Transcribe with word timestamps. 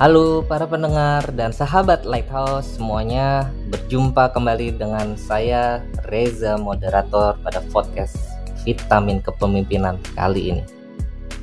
Halo 0.00 0.40
para 0.40 0.64
pendengar 0.64 1.28
dan 1.36 1.52
sahabat 1.52 2.08
Lighthouse 2.08 2.80
semuanya 2.80 3.52
Berjumpa 3.68 4.32
kembali 4.32 4.80
dengan 4.80 5.12
saya 5.12 5.84
Reza 6.08 6.56
moderator 6.56 7.36
pada 7.44 7.60
podcast 7.68 8.16
Vitamin 8.64 9.20
Kepemimpinan 9.20 10.00
kali 10.16 10.56
ini 10.56 10.64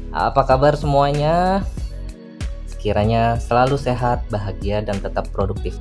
Apa 0.09 0.41
kabar 0.41 0.73
semuanya? 0.73 1.61
Sekiranya 2.65 3.37
selalu 3.37 3.77
sehat, 3.77 4.25
bahagia, 4.33 4.81
dan 4.81 4.97
tetap 5.05 5.29
produktif 5.29 5.77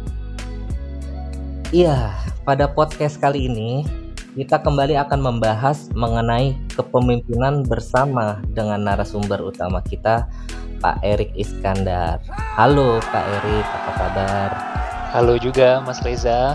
Iya, 1.72 2.12
pada 2.44 2.68
podcast 2.68 3.16
kali 3.16 3.48
ini 3.48 3.88
kita 4.36 4.60
kembali 4.60 5.00
akan 5.00 5.24
membahas 5.24 5.88
mengenai 5.96 6.52
kepemimpinan 6.76 7.64
bersama 7.64 8.44
dengan 8.52 8.84
narasumber 8.84 9.40
utama 9.40 9.80
kita 9.80 10.28
Pak 10.86 11.02
Erik 11.02 11.34
Iskandar. 11.34 12.22
Halo 12.30 13.02
Pak 13.10 13.26
Erik, 13.42 13.66
apa 13.66 13.90
kabar? 13.98 14.50
Halo 15.10 15.34
juga 15.34 15.82
Mas 15.82 15.98
Reza. 16.06 16.54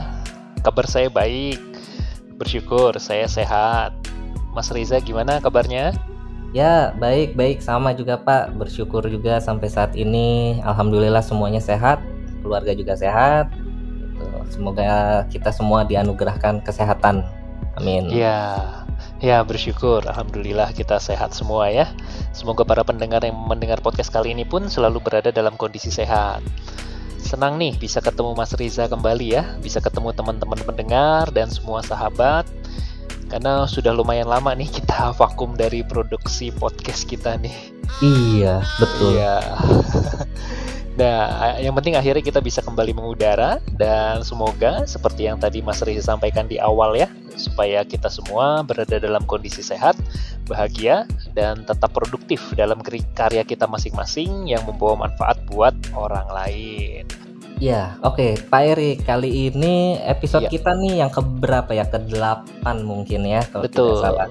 Kabar 0.64 0.88
saya 0.88 1.12
baik. 1.12 1.60
Bersyukur 2.40 2.96
saya 2.96 3.28
sehat. 3.28 3.92
Mas 4.56 4.72
Reza 4.72 5.04
gimana 5.04 5.44
kabarnya? 5.44 5.92
Ya, 6.56 6.96
baik-baik 6.96 7.60
sama 7.60 7.92
juga 7.92 8.16
Pak. 8.24 8.56
Bersyukur 8.56 9.04
juga 9.12 9.44
sampai 9.44 9.68
saat 9.68 10.00
ini 10.00 10.64
alhamdulillah 10.64 11.20
semuanya 11.20 11.60
sehat, 11.60 12.00
keluarga 12.40 12.72
juga 12.72 12.96
sehat. 12.96 13.52
Gitu. 13.52 14.24
Semoga 14.48 15.28
kita 15.28 15.52
semua 15.52 15.84
dianugerahkan 15.84 16.64
kesehatan. 16.64 17.28
Amin. 17.76 18.08
Ya, 18.08 18.64
Ya, 19.22 19.42
bersyukur. 19.46 20.02
Alhamdulillah 20.06 20.74
kita 20.74 20.98
sehat 20.98 21.38
semua 21.38 21.70
ya. 21.70 21.86
Semoga 22.34 22.66
para 22.66 22.82
pendengar 22.82 23.22
yang 23.22 23.38
mendengar 23.38 23.78
podcast 23.82 24.10
kali 24.10 24.34
ini 24.34 24.48
pun 24.48 24.66
selalu 24.66 24.98
berada 24.98 25.30
dalam 25.30 25.54
kondisi 25.58 25.94
sehat. 25.94 26.42
Senang 27.22 27.62
nih 27.62 27.78
bisa 27.78 28.02
ketemu 28.02 28.34
Mas 28.34 28.52
Riza 28.58 28.90
kembali 28.90 29.28
ya. 29.38 29.44
Bisa 29.62 29.78
ketemu 29.78 30.10
teman-teman 30.12 30.58
pendengar 30.66 31.30
dan 31.30 31.54
semua 31.54 31.86
sahabat. 31.86 32.50
Karena 33.30 33.64
sudah 33.64 33.96
lumayan 33.96 34.28
lama 34.28 34.52
nih 34.52 34.68
kita 34.68 35.14
vakum 35.22 35.54
dari 35.54 35.86
produksi 35.86 36.50
podcast 36.52 37.06
kita 37.06 37.38
nih. 37.40 37.56
Iya, 38.02 38.66
betul. 38.82 39.16
Iya. 39.16 39.36
Nah, 41.00 41.56
yang 41.56 41.72
penting 41.72 41.96
akhirnya 41.96 42.20
kita 42.20 42.44
bisa 42.44 42.60
kembali 42.60 42.92
mengudara 42.92 43.64
dan 43.80 44.28
semoga 44.28 44.84
seperti 44.84 45.24
yang 45.24 45.40
tadi 45.40 45.64
Mas 45.64 45.80
Riza 45.80 46.04
sampaikan 46.04 46.52
di 46.52 46.60
awal 46.60 47.00
ya, 47.00 47.08
supaya 47.40 47.88
kita 47.88 48.12
semua 48.12 48.60
berada 48.68 49.00
dalam 49.00 49.24
kondisi 49.24 49.64
sehat, 49.64 49.96
bahagia, 50.52 51.08
dan 51.32 51.64
tetap 51.64 51.96
produktif 51.96 52.44
dalam 52.60 52.84
karya 53.16 53.44
kita 53.48 53.72
masing-masing 53.72 54.52
yang 54.52 54.68
membawa 54.68 55.08
manfaat 55.08 55.40
buat 55.48 55.72
orang 55.96 56.28
lain. 56.28 57.08
Ya, 57.62 57.96
oke, 58.02 58.18
okay. 58.18 58.32
Pak 58.42 58.62
Eri, 58.74 58.92
kali 58.98 59.54
ini 59.54 59.94
episode 60.02 60.50
ya. 60.50 60.52
kita 60.52 60.74
nih 60.76 61.06
yang 61.06 61.14
keberapa 61.14 61.70
ya? 61.78 61.86
Ke-8 61.86 62.66
mungkin 62.82 63.22
ya 63.22 63.46
kalau 63.54 63.70
Betul. 63.70 64.02
tidak 64.02 64.02
salah. 64.02 64.30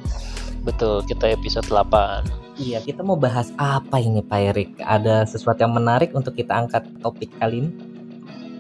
Betul, 0.67 0.95
kita 1.07 1.31
episode 1.31 1.71
8. 1.71 2.50
Iya, 2.61 2.85
kita 2.85 3.01
mau 3.01 3.17
bahas 3.17 3.49
apa 3.57 3.97
ini 3.97 4.21
Pak 4.21 4.41
Erik? 4.53 4.71
Ada 4.85 5.25
sesuatu 5.25 5.65
yang 5.65 5.73
menarik 5.73 6.13
untuk 6.13 6.37
kita 6.37 6.53
angkat 6.53 6.85
topik 7.01 7.33
kali 7.41 7.65
ini? 7.65 7.71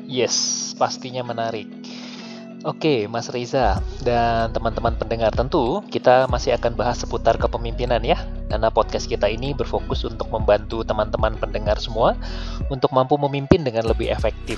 Yes, 0.08 0.72
pastinya 0.80 1.20
menarik. 1.20 1.68
Oke, 2.64 3.04
Mas 3.12 3.28
Reza 3.28 3.76
dan 4.00 4.56
teman-teman 4.56 4.96
pendengar 4.96 5.36
tentu 5.36 5.84
kita 5.92 6.24
masih 6.32 6.56
akan 6.56 6.80
bahas 6.80 6.96
seputar 6.96 7.36
kepemimpinan 7.36 8.00
ya. 8.00 8.16
Karena 8.48 8.72
podcast 8.72 9.04
kita 9.04 9.28
ini 9.28 9.52
berfokus 9.52 10.08
untuk 10.08 10.32
membantu 10.32 10.80
teman-teman 10.80 11.36
pendengar 11.36 11.76
semua 11.76 12.16
untuk 12.72 12.96
mampu 12.96 13.20
memimpin 13.20 13.60
dengan 13.60 13.84
lebih 13.84 14.08
efektif. 14.08 14.56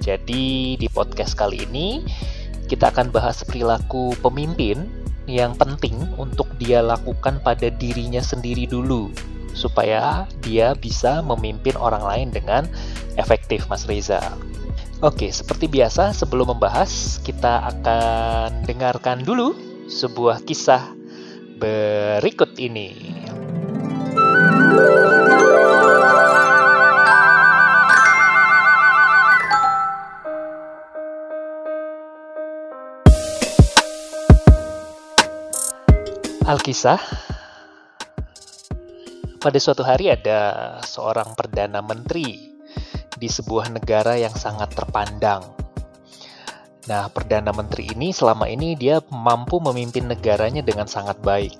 Jadi 0.00 0.80
di 0.80 0.88
podcast 0.88 1.36
kali 1.36 1.68
ini 1.68 2.00
kita 2.72 2.88
akan 2.88 3.12
bahas 3.12 3.44
perilaku 3.44 4.16
pemimpin 4.24 5.05
yang 5.26 5.58
penting 5.58 5.94
untuk 6.16 6.46
dia 6.56 6.80
lakukan 6.80 7.42
pada 7.42 7.66
dirinya 7.70 8.22
sendiri 8.22 8.66
dulu 8.70 9.10
supaya 9.56 10.30
dia 10.44 10.76
bisa 10.78 11.24
memimpin 11.24 11.74
orang 11.74 12.04
lain 12.06 12.28
dengan 12.30 12.70
efektif 13.18 13.66
Mas 13.66 13.88
Reza. 13.90 14.22
Oke, 15.04 15.28
seperti 15.28 15.68
biasa 15.68 16.16
sebelum 16.16 16.56
membahas 16.56 17.20
kita 17.20 17.68
akan 17.68 18.64
dengarkan 18.64 19.20
dulu 19.20 19.52
sebuah 19.92 20.40
kisah 20.44 20.94
berikut 21.60 22.56
ini. 22.56 22.96
Alkisah 36.46 37.02
Pada 39.42 39.58
suatu 39.58 39.82
hari 39.82 40.14
ada 40.14 40.78
seorang 40.78 41.34
perdana 41.34 41.82
menteri 41.82 42.54
di 43.18 43.26
sebuah 43.26 43.74
negara 43.74 44.14
yang 44.14 44.30
sangat 44.30 44.70
terpandang. 44.70 45.42
Nah, 46.86 47.10
perdana 47.10 47.50
menteri 47.50 47.90
ini 47.90 48.14
selama 48.14 48.46
ini 48.46 48.78
dia 48.78 49.02
mampu 49.10 49.58
memimpin 49.58 50.06
negaranya 50.06 50.62
dengan 50.62 50.86
sangat 50.86 51.18
baik. 51.18 51.50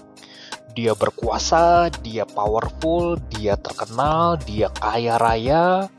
Dia 0.79 0.95
berkuasa, 0.95 1.91
dia 2.07 2.23
powerful, 2.23 3.19
dia 3.27 3.59
terkenal, 3.59 4.39
dia 4.39 4.71
kaya 4.71 5.19
raya, 5.19 5.91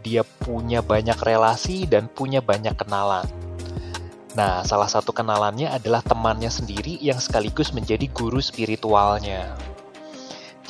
dia 0.00 0.24
punya 0.24 0.80
banyak 0.80 1.20
relasi 1.20 1.84
dan 1.84 2.08
punya 2.08 2.40
banyak 2.40 2.72
kenalan. 2.72 3.49
Nah, 4.38 4.62
salah 4.62 4.86
satu 4.86 5.10
kenalannya 5.10 5.66
adalah 5.66 6.06
temannya 6.06 6.50
sendiri 6.52 7.02
yang 7.02 7.18
sekaligus 7.18 7.74
menjadi 7.74 8.06
guru 8.14 8.38
spiritualnya. 8.38 9.58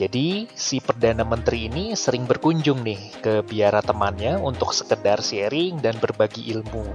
Jadi, 0.00 0.48
si 0.56 0.80
Perdana 0.80 1.28
Menteri 1.28 1.68
ini 1.68 1.92
sering 1.92 2.24
berkunjung 2.24 2.80
nih 2.80 3.20
ke 3.20 3.44
biara 3.44 3.84
temannya 3.84 4.40
untuk 4.40 4.72
sekedar 4.72 5.20
sharing 5.20 5.76
dan 5.84 6.00
berbagi 6.00 6.48
ilmu. 6.56 6.88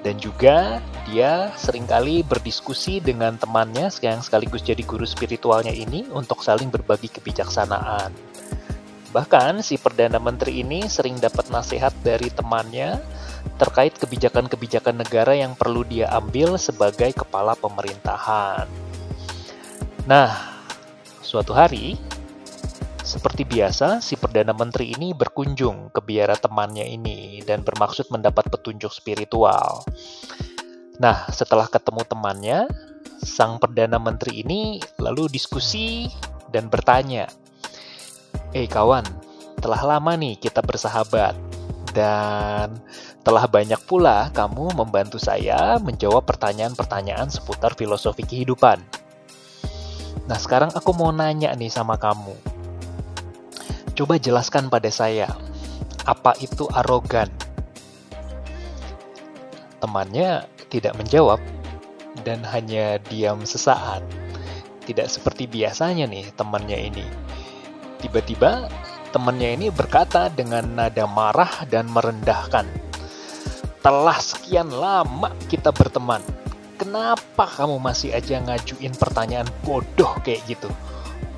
Dan 0.00 0.16
juga 0.16 0.80
dia 1.04 1.52
sering 1.60 1.84
kali 1.84 2.24
berdiskusi 2.24 3.04
dengan 3.04 3.36
temannya 3.36 3.92
yang 4.00 4.24
sekaligus 4.24 4.64
jadi 4.64 4.80
guru 4.80 5.04
spiritualnya 5.04 5.76
ini 5.76 6.08
untuk 6.08 6.40
saling 6.40 6.72
berbagi 6.72 7.12
kebijaksanaan. 7.12 8.16
Bahkan 9.12 9.60
si 9.60 9.76
Perdana 9.76 10.16
Menteri 10.16 10.64
ini 10.64 10.88
sering 10.88 11.20
dapat 11.20 11.52
nasihat 11.52 11.92
dari 12.00 12.32
temannya 12.32 12.96
terkait 13.54 13.94
kebijakan-kebijakan 13.96 14.98
negara 14.98 15.32
yang 15.32 15.54
perlu 15.54 15.86
dia 15.86 16.10
ambil 16.10 16.58
sebagai 16.58 17.14
kepala 17.14 17.54
pemerintahan. 17.54 18.66
Nah, 20.06 20.30
suatu 21.22 21.54
hari, 21.54 21.98
seperti 23.06 23.46
biasa, 23.46 24.02
si 24.02 24.18
Perdana 24.18 24.50
Menteri 24.50 24.90
ini 24.90 25.14
berkunjung 25.14 25.94
ke 25.94 26.02
biara 26.02 26.34
temannya 26.34 26.82
ini 26.90 27.38
dan 27.46 27.62
bermaksud 27.62 28.10
mendapat 28.10 28.50
petunjuk 28.50 28.90
spiritual. 28.90 29.86
Nah, 30.98 31.28
setelah 31.30 31.70
ketemu 31.70 32.02
temannya, 32.02 32.58
sang 33.22 33.62
Perdana 33.62 34.02
Menteri 34.02 34.42
ini 34.42 34.82
lalu 34.98 35.30
diskusi 35.30 36.10
dan 36.50 36.66
bertanya, 36.66 37.30
Eh 38.50 38.66
kawan, 38.66 39.06
telah 39.62 39.82
lama 39.96 40.12
nih 40.18 40.36
kita 40.38 40.60
bersahabat 40.62 41.45
dan 41.96 42.76
telah 43.24 43.48
banyak 43.48 43.80
pula 43.88 44.28
kamu 44.36 44.76
membantu 44.76 45.16
saya 45.16 45.80
menjawab 45.80 46.28
pertanyaan-pertanyaan 46.28 47.32
seputar 47.32 47.72
filosofi 47.72 48.20
kehidupan. 48.20 48.84
Nah, 50.28 50.36
sekarang 50.36 50.76
aku 50.76 50.92
mau 50.92 51.08
nanya 51.08 51.56
nih 51.56 51.72
sama 51.72 51.96
kamu. 51.96 52.36
Coba 53.96 54.20
jelaskan 54.20 54.68
pada 54.68 54.92
saya, 54.92 55.32
apa 56.04 56.36
itu 56.44 56.68
arogan? 56.76 57.32
Temannya 59.80 60.44
tidak 60.68 61.00
menjawab 61.00 61.40
dan 62.20 62.44
hanya 62.44 63.00
diam 63.08 63.40
sesaat. 63.48 64.04
Tidak 64.84 65.08
seperti 65.08 65.48
biasanya 65.48 66.04
nih 66.04 66.28
temannya 66.36 66.92
ini. 66.92 67.06
Tiba-tiba 68.04 68.68
temannya 69.16 69.56
ini 69.56 69.66
berkata 69.72 70.28
dengan 70.28 70.68
nada 70.76 71.08
marah 71.08 71.64
dan 71.64 71.88
merendahkan 71.88 72.68
setelah 73.86 74.18
sekian 74.18 74.66
lama 74.66 75.30
kita 75.46 75.70
berteman, 75.70 76.18
kenapa 76.74 77.46
kamu 77.46 77.78
masih 77.78 78.18
aja 78.18 78.42
ngajuin 78.42 78.90
pertanyaan 78.98 79.46
bodoh 79.62 80.10
kayak 80.26 80.42
gitu? 80.50 80.66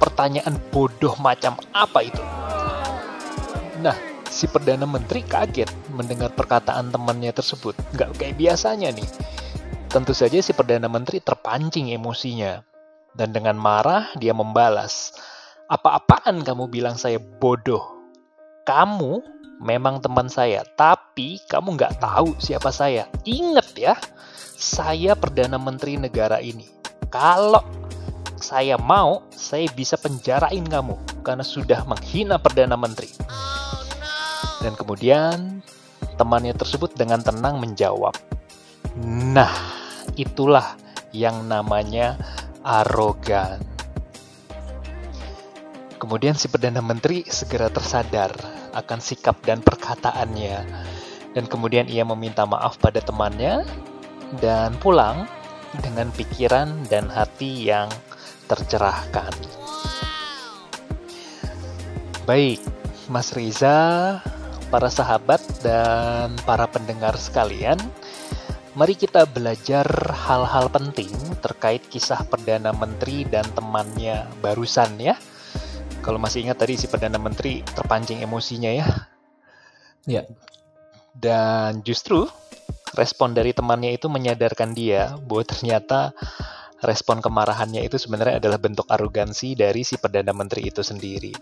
Pertanyaan 0.00 0.56
bodoh 0.72 1.12
macam 1.20 1.60
apa 1.76 2.08
itu? 2.08 2.24
Nah, 3.84 3.92
si 4.32 4.48
Perdana 4.48 4.88
Menteri 4.88 5.28
kaget 5.28 5.68
mendengar 5.92 6.32
perkataan 6.32 6.88
temannya 6.88 7.36
tersebut. 7.36 7.76
Nggak 7.92 8.16
kayak 8.16 8.40
biasanya 8.40 8.96
nih. 8.96 9.08
Tentu 9.92 10.16
saja 10.16 10.40
si 10.40 10.56
Perdana 10.56 10.88
Menteri 10.88 11.20
terpancing 11.20 11.92
emosinya. 11.92 12.64
Dan 13.12 13.36
dengan 13.36 13.60
marah 13.60 14.08
dia 14.16 14.32
membalas, 14.32 15.12
apa-apaan 15.68 16.40
kamu 16.42 16.72
bilang 16.72 16.96
saya 16.96 17.20
bodoh? 17.20 17.84
Kamu 18.64 19.20
memang 19.60 20.00
teman 20.00 20.32
saya, 20.32 20.64
tapi 20.76 21.40
kamu 21.48 21.76
nggak 21.76 22.00
tahu 22.00 22.32
siapa 22.40 22.72
saya. 22.72 23.04
Ingat 23.28 23.68
ya, 23.76 23.94
saya 24.56 25.12
Perdana 25.12 25.60
Menteri 25.60 26.00
negara 26.00 26.40
ini. 26.40 26.64
Kalau 27.12 27.64
saya 28.40 28.80
mau, 28.80 29.24
saya 29.32 29.68
bisa 29.72 30.00
penjarain 30.00 30.64
kamu 30.64 30.96
karena 31.20 31.44
sudah 31.44 31.84
menghina 31.84 32.40
Perdana 32.40 32.76
Menteri. 32.76 33.12
Dan 34.64 34.74
kemudian 34.74 35.62
temannya 36.18 36.56
tersebut 36.56 36.96
dengan 36.98 37.22
tenang 37.22 37.62
menjawab, 37.62 38.16
Nah, 39.06 39.54
itulah 40.18 40.74
yang 41.14 41.46
namanya 41.46 42.18
arogan. 42.66 43.77
Kemudian 45.98 46.38
si 46.38 46.46
Perdana 46.46 46.78
Menteri 46.78 47.26
segera 47.26 47.66
tersadar 47.74 48.30
akan 48.70 48.98
sikap 49.02 49.42
dan 49.42 49.58
perkataannya. 49.66 50.86
Dan 51.34 51.44
kemudian 51.50 51.90
ia 51.90 52.06
meminta 52.06 52.46
maaf 52.46 52.78
pada 52.78 53.02
temannya 53.02 53.66
dan 54.38 54.78
pulang 54.78 55.26
dengan 55.82 56.08
pikiran 56.14 56.86
dan 56.86 57.10
hati 57.10 57.66
yang 57.66 57.90
tercerahkan. 58.46 59.34
Baik, 62.24 62.62
Mas 63.10 63.34
Riza, 63.34 64.20
para 64.68 64.88
sahabat 64.92 65.40
dan 65.64 66.36
para 66.44 66.68
pendengar 66.68 67.16
sekalian, 67.16 67.80
mari 68.76 68.94
kita 68.94 69.24
belajar 69.26 69.84
hal-hal 70.12 70.68
penting 70.70 71.10
terkait 71.40 71.82
kisah 71.88 72.22
Perdana 72.28 72.70
Menteri 72.70 73.24
dan 73.26 73.48
temannya 73.56 74.28
barusan 74.44 74.94
ya. 75.00 75.16
Kalau 76.00 76.18
masih 76.22 76.46
ingat 76.46 76.62
tadi 76.62 76.78
si 76.78 76.86
Perdana 76.86 77.18
Menteri 77.20 77.60
terpancing 77.62 78.22
emosinya 78.22 78.70
ya. 78.72 78.86
Ya. 80.08 80.22
Dan 81.12 81.84
justru 81.84 82.24
respon 82.94 83.36
dari 83.36 83.52
temannya 83.52 83.98
itu 83.98 84.08
menyadarkan 84.08 84.72
dia 84.72 85.14
bahwa 85.26 85.44
ternyata 85.44 86.14
respon 86.82 87.18
kemarahannya 87.18 87.82
itu 87.82 87.98
sebenarnya 87.98 88.38
adalah 88.38 88.58
bentuk 88.62 88.86
arogansi 88.86 89.58
dari 89.58 89.82
si 89.82 89.98
Perdana 89.98 90.30
Menteri 90.30 90.70
itu 90.70 90.80
sendiri. 90.80 91.34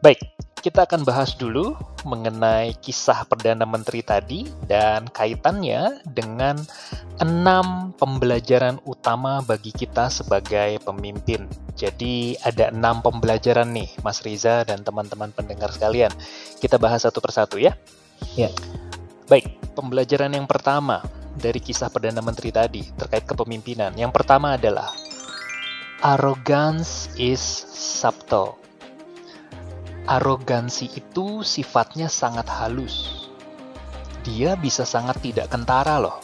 Baik, 0.00 0.20
kita 0.60 0.84
akan 0.84 1.08
bahas 1.08 1.32
dulu 1.40 1.72
mengenai 2.04 2.76
kisah 2.84 3.24
Perdana 3.24 3.64
Menteri 3.64 4.04
tadi 4.04 4.44
dan 4.68 5.08
kaitannya 5.08 6.04
dengan 6.04 6.60
enam 7.20 7.96
pembelajaran 7.96 8.76
utama 8.84 9.40
bagi 9.40 9.72
kita 9.72 10.12
sebagai 10.12 10.76
pemimpin. 10.84 11.48
Jadi 11.76 12.36
ada 12.44 12.68
enam 12.68 13.00
pembelajaran 13.00 13.72
nih, 13.72 13.88
Mas 14.04 14.20
Riza 14.20 14.68
dan 14.68 14.84
teman-teman 14.84 15.32
pendengar 15.32 15.72
sekalian. 15.72 16.12
Kita 16.60 16.76
bahas 16.76 17.08
satu 17.08 17.24
persatu 17.24 17.56
ya. 17.56 17.72
Ya. 18.36 18.52
Baik, 19.32 19.48
pembelajaran 19.72 20.36
yang 20.36 20.44
pertama 20.44 21.00
dari 21.40 21.60
kisah 21.60 21.88
Perdana 21.88 22.20
Menteri 22.20 22.52
tadi 22.52 22.84
terkait 23.00 23.24
kepemimpinan. 23.24 23.96
Yang 23.96 24.12
pertama 24.12 24.60
adalah 24.60 24.92
arrogance 26.04 27.08
is 27.16 27.40
subtle 27.72 28.60
arogansi 30.10 30.90
itu 30.98 31.46
sifatnya 31.46 32.10
sangat 32.10 32.50
halus. 32.50 33.30
Dia 34.26 34.58
bisa 34.58 34.82
sangat 34.82 35.22
tidak 35.22 35.54
kentara 35.54 36.02
loh. 36.02 36.18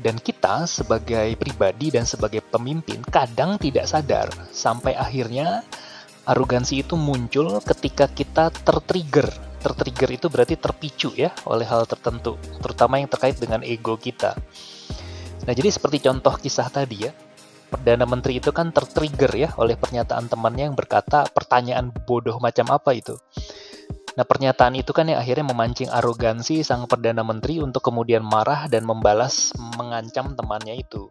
Dan 0.00 0.18
kita 0.18 0.66
sebagai 0.66 1.38
pribadi 1.38 1.94
dan 1.94 2.02
sebagai 2.02 2.42
pemimpin 2.42 2.98
kadang 3.06 3.62
tidak 3.62 3.86
sadar 3.86 4.26
sampai 4.50 4.98
akhirnya 4.98 5.62
arogansi 6.26 6.82
itu 6.82 6.98
muncul 6.98 7.62
ketika 7.62 8.10
kita 8.10 8.50
tertrigger. 8.50 9.30
Tertrigger 9.60 10.10
itu 10.10 10.26
berarti 10.26 10.58
terpicu 10.58 11.14
ya 11.14 11.30
oleh 11.46 11.68
hal 11.68 11.86
tertentu, 11.86 12.40
terutama 12.58 12.98
yang 12.98 13.12
terkait 13.12 13.38
dengan 13.38 13.60
ego 13.62 14.00
kita. 14.00 14.34
Nah, 15.44 15.52
jadi 15.52 15.68
seperti 15.68 16.00
contoh 16.00 16.32
kisah 16.40 16.66
tadi 16.72 17.06
ya, 17.06 17.12
Perdana 17.70 18.02
Menteri 18.02 18.42
itu 18.42 18.50
kan 18.50 18.74
tertrigger 18.74 19.30
ya 19.30 19.54
oleh 19.54 19.78
pernyataan 19.78 20.26
temannya 20.26 20.74
yang 20.74 20.76
berkata 20.76 21.30
pertanyaan 21.30 21.94
bodoh 21.94 22.42
macam 22.42 22.66
apa 22.74 22.90
itu. 22.98 23.14
Nah 24.18 24.26
pernyataan 24.26 24.74
itu 24.74 24.90
kan 24.90 25.06
yang 25.06 25.22
akhirnya 25.22 25.46
memancing 25.46 25.86
arogansi 25.86 26.66
sang 26.66 26.90
Perdana 26.90 27.22
Menteri 27.22 27.62
untuk 27.62 27.86
kemudian 27.86 28.26
marah 28.26 28.66
dan 28.66 28.82
membalas 28.82 29.54
mengancam 29.78 30.34
temannya 30.34 30.82
itu. 30.82 31.06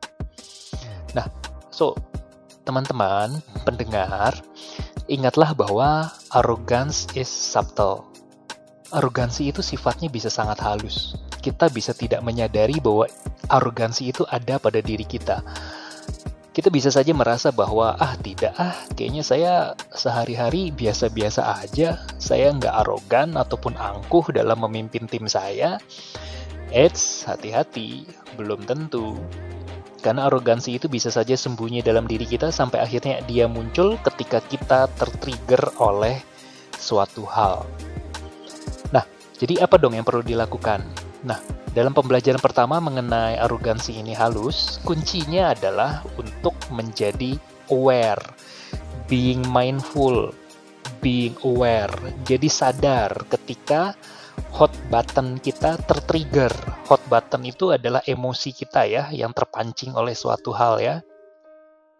Nah, 1.15 1.25
so 1.71 1.95
teman-teman 2.67 3.39
pendengar, 3.63 4.35
ingatlah 5.07 5.55
bahwa 5.55 6.11
arrogance 6.35 7.07
is 7.15 7.31
subtle. 7.31 8.03
Arogansi 8.91 9.47
itu 9.47 9.63
sifatnya 9.63 10.11
bisa 10.11 10.27
sangat 10.27 10.59
halus. 10.59 11.15
Kita 11.39 11.71
bisa 11.71 11.95
tidak 11.95 12.19
menyadari 12.19 12.83
bahwa 12.83 13.07
arogansi 13.47 14.11
itu 14.11 14.27
ada 14.27 14.59
pada 14.59 14.83
diri 14.83 15.07
kita 15.07 15.39
kita 16.49 16.73
bisa 16.73 16.89
saja 16.89 17.13
merasa 17.13 17.53
bahwa 17.53 17.93
ah 17.97 18.17
tidak 18.19 18.53
ah 18.57 18.73
kayaknya 18.97 19.21
saya 19.21 19.53
sehari-hari 19.93 20.73
biasa-biasa 20.73 21.61
aja 21.61 22.01
saya 22.17 22.49
nggak 22.55 22.75
arogan 22.85 23.37
ataupun 23.37 23.77
angkuh 23.77 24.33
dalam 24.33 24.61
memimpin 24.65 25.05
tim 25.05 25.29
saya 25.29 25.77
Eits, 26.69 27.25
hati-hati, 27.25 28.05
belum 28.37 28.61
tentu. 28.61 29.17
Karena 30.05 30.29
arogansi 30.29 30.77
itu 30.77 30.85
bisa 30.85 31.09
saja 31.09 31.33
sembunyi 31.33 31.81
dalam 31.81 32.05
diri 32.05 32.29
kita 32.29 32.53
sampai 32.53 32.77
akhirnya 32.77 33.25
dia 33.25 33.49
muncul 33.49 33.97
ketika 34.05 34.37
kita 34.45 34.85
tertrigger 34.95 35.59
oleh 35.81 36.21
suatu 36.77 37.25
hal. 37.25 37.65
Nah, 38.93 39.01
jadi 39.41 39.65
apa 39.65 39.81
dong 39.81 39.97
yang 39.97 40.05
perlu 40.05 40.21
dilakukan? 40.21 40.85
Nah, 41.25 41.41
dalam 41.69 41.93
pembelajaran 41.93 42.41
pertama 42.41 42.81
mengenai 42.81 43.37
arogansi 43.37 44.01
ini 44.01 44.17
halus, 44.17 44.81
kuncinya 44.81 45.53
adalah 45.53 46.01
untuk 46.17 46.57
menjadi 46.73 47.37
aware, 47.69 48.21
being 49.05 49.45
mindful, 49.53 50.33
being 50.97 51.37
aware. 51.45 51.93
Jadi 52.25 52.49
sadar 52.49 53.13
ketika 53.29 53.93
hot 54.49 54.73
button 54.89 55.37
kita 55.37 55.77
tertrigger. 55.85 56.51
Hot 56.89 57.05
button 57.05 57.45
itu 57.45 57.69
adalah 57.69 58.01
emosi 58.01 58.49
kita 58.49 58.89
ya 58.89 59.03
yang 59.13 59.29
terpancing 59.29 59.93
oleh 59.93 60.17
suatu 60.17 60.49
hal 60.55 60.81
ya. 60.81 61.05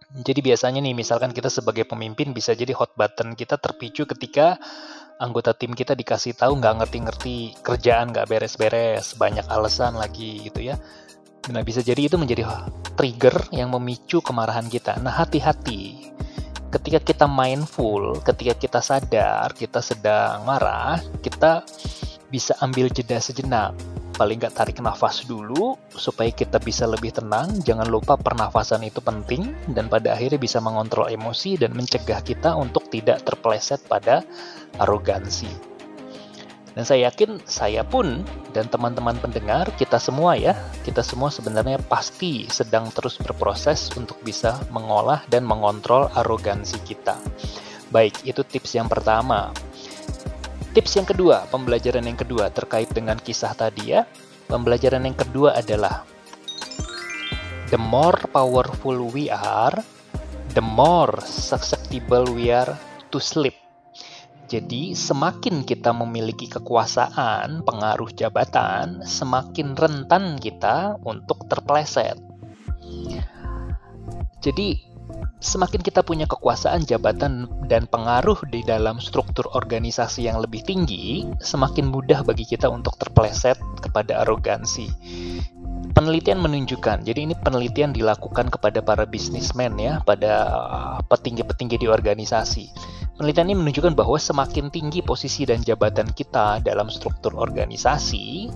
Jadi 0.09 0.41
biasanya 0.41 0.81
nih 0.81 0.97
misalkan 0.97 1.29
kita 1.29 1.53
sebagai 1.53 1.85
pemimpin 1.85 2.33
bisa 2.33 2.57
jadi 2.57 2.73
hot 2.73 2.97
button 2.97 3.37
kita 3.37 3.61
terpicu 3.61 4.09
ketika 4.09 4.57
anggota 5.19 5.51
tim 5.51 5.75
kita 5.75 5.93
dikasih 5.99 6.31
tahu 6.31 6.63
nggak 6.63 6.79
ngerti-ngerti 6.79 7.59
kerjaan 7.59 8.15
nggak 8.15 8.31
beres-beres 8.31 9.19
banyak 9.19 9.43
alasan 9.51 9.99
lagi 9.99 10.47
gitu 10.47 10.63
ya. 10.63 10.79
Nah 11.51 11.61
bisa 11.61 11.83
jadi 11.83 12.07
itu 12.07 12.15
menjadi 12.15 12.47
trigger 12.95 13.51
yang 13.51 13.75
memicu 13.75 14.23
kemarahan 14.23 14.71
kita. 14.71 14.95
Nah 15.03 15.11
hati-hati. 15.11 16.07
Ketika 16.69 17.01
kita 17.01 17.25
mindful 17.25 18.21
ketika 18.21 18.53
kita 18.53 18.79
sadar 18.79 19.57
kita 19.57 19.81
sedang 19.81 20.45
marah 20.45 21.01
kita 21.17 21.65
bisa 22.29 22.53
ambil 22.61 22.93
jeda 22.93 23.17
sejenak 23.17 23.73
paling 24.19 24.35
nggak 24.43 24.59
tarik 24.59 24.83
nafas 24.83 25.23
dulu 25.23 25.79
supaya 25.95 26.27
kita 26.27 26.59
bisa 26.59 26.83
lebih 26.83 27.15
tenang. 27.15 27.63
Jangan 27.63 27.87
lupa 27.87 28.19
pernafasan 28.19 28.83
itu 28.83 28.99
penting 28.99 29.55
dan 29.71 29.87
pada 29.87 30.11
akhirnya 30.11 30.35
bisa 30.35 30.59
mengontrol 30.59 31.07
emosi 31.07 31.55
dan 31.55 31.71
mencegah 31.71 32.19
kita 32.19 32.51
untuk 32.59 32.91
tidak 32.91 33.23
terpeleset 33.23 33.79
pada 33.87 34.27
arogansi. 34.83 35.47
Dan 36.75 36.83
saya 36.83 37.09
yakin 37.09 37.39
saya 37.47 37.81
pun 37.87 38.21
dan 38.51 38.67
teman-teman 38.67 39.15
pendengar 39.17 39.71
kita 39.79 39.97
semua 39.97 40.35
ya, 40.35 40.53
kita 40.83 41.01
semua 41.01 41.31
sebenarnya 41.31 41.79
pasti 41.87 42.45
sedang 42.51 42.91
terus 42.91 43.15
berproses 43.17 43.89
untuk 43.95 44.19
bisa 44.21 44.59
mengolah 44.69 45.23
dan 45.31 45.47
mengontrol 45.47 46.11
arogansi 46.13 46.77
kita. 46.83 47.15
Baik, 47.89 48.21
itu 48.21 48.45
tips 48.45 48.77
yang 48.77 48.85
pertama. 48.85 49.49
Tips 50.69 51.01
yang 51.01 51.07
kedua, 51.09 51.49
pembelajaran 51.49 52.05
yang 52.05 52.19
kedua 52.19 52.53
terkait 52.53 52.93
dengan 52.93 53.17
kisah 53.17 53.57
tadi 53.57 53.97
ya. 53.97 54.05
Pembelajaran 54.45 55.01
yang 55.01 55.17
kedua 55.17 55.57
adalah 55.57 56.05
the 57.73 57.77
more 57.77 58.17
powerful 58.29 59.09
we 59.09 59.33
are, 59.33 59.73
the 60.53 60.61
more 60.61 61.13
susceptible 61.25 62.25
we 62.33 62.53
are 62.53 62.73
to 63.09 63.17
sleep. 63.17 63.57
Jadi, 64.49 64.97
semakin 64.97 65.61
kita 65.61 65.93
memiliki 65.93 66.49
kekuasaan, 66.49 67.61
pengaruh 67.61 68.09
jabatan, 68.17 69.05
semakin 69.05 69.77
rentan 69.77 70.41
kita 70.41 70.97
untuk 71.05 71.45
terpleset. 71.45 72.17
Jadi, 74.41 74.88
semakin 75.39 75.79
kita 75.79 76.03
punya 76.03 76.27
kekuasaan, 76.27 76.83
jabatan, 76.83 77.47
dan 77.71 77.87
pengaruh 77.87 78.37
di 78.51 78.61
dalam 78.67 78.99
struktur 78.99 79.47
organisasi 79.55 80.27
yang 80.27 80.43
lebih 80.43 80.63
tinggi, 80.67 81.23
semakin 81.39 81.87
mudah 81.87 82.27
bagi 82.27 82.43
kita 82.43 82.67
untuk 82.67 82.99
terpleset 82.99 83.55
kepada 83.79 84.27
arogansi. 84.27 84.91
Penelitian 85.89 86.39
menunjukkan, 86.39 87.03
jadi 87.03 87.27
ini 87.27 87.35
penelitian 87.39 87.91
dilakukan 87.91 88.53
kepada 88.53 88.79
para 88.79 89.03
bisnismen 89.03 89.75
ya, 89.81 89.99
pada 90.05 90.31
petinggi-petinggi 91.09 91.81
di 91.81 91.87
organisasi. 91.89 92.65
Penelitian 93.19 93.51
ini 93.51 93.57
menunjukkan 93.59 93.99
bahwa 93.99 94.15
semakin 94.15 94.71
tinggi 94.71 95.03
posisi 95.03 95.43
dan 95.43 95.59
jabatan 95.59 96.07
kita 96.15 96.63
dalam 96.63 96.87
struktur 96.87 97.35
organisasi, 97.35 98.47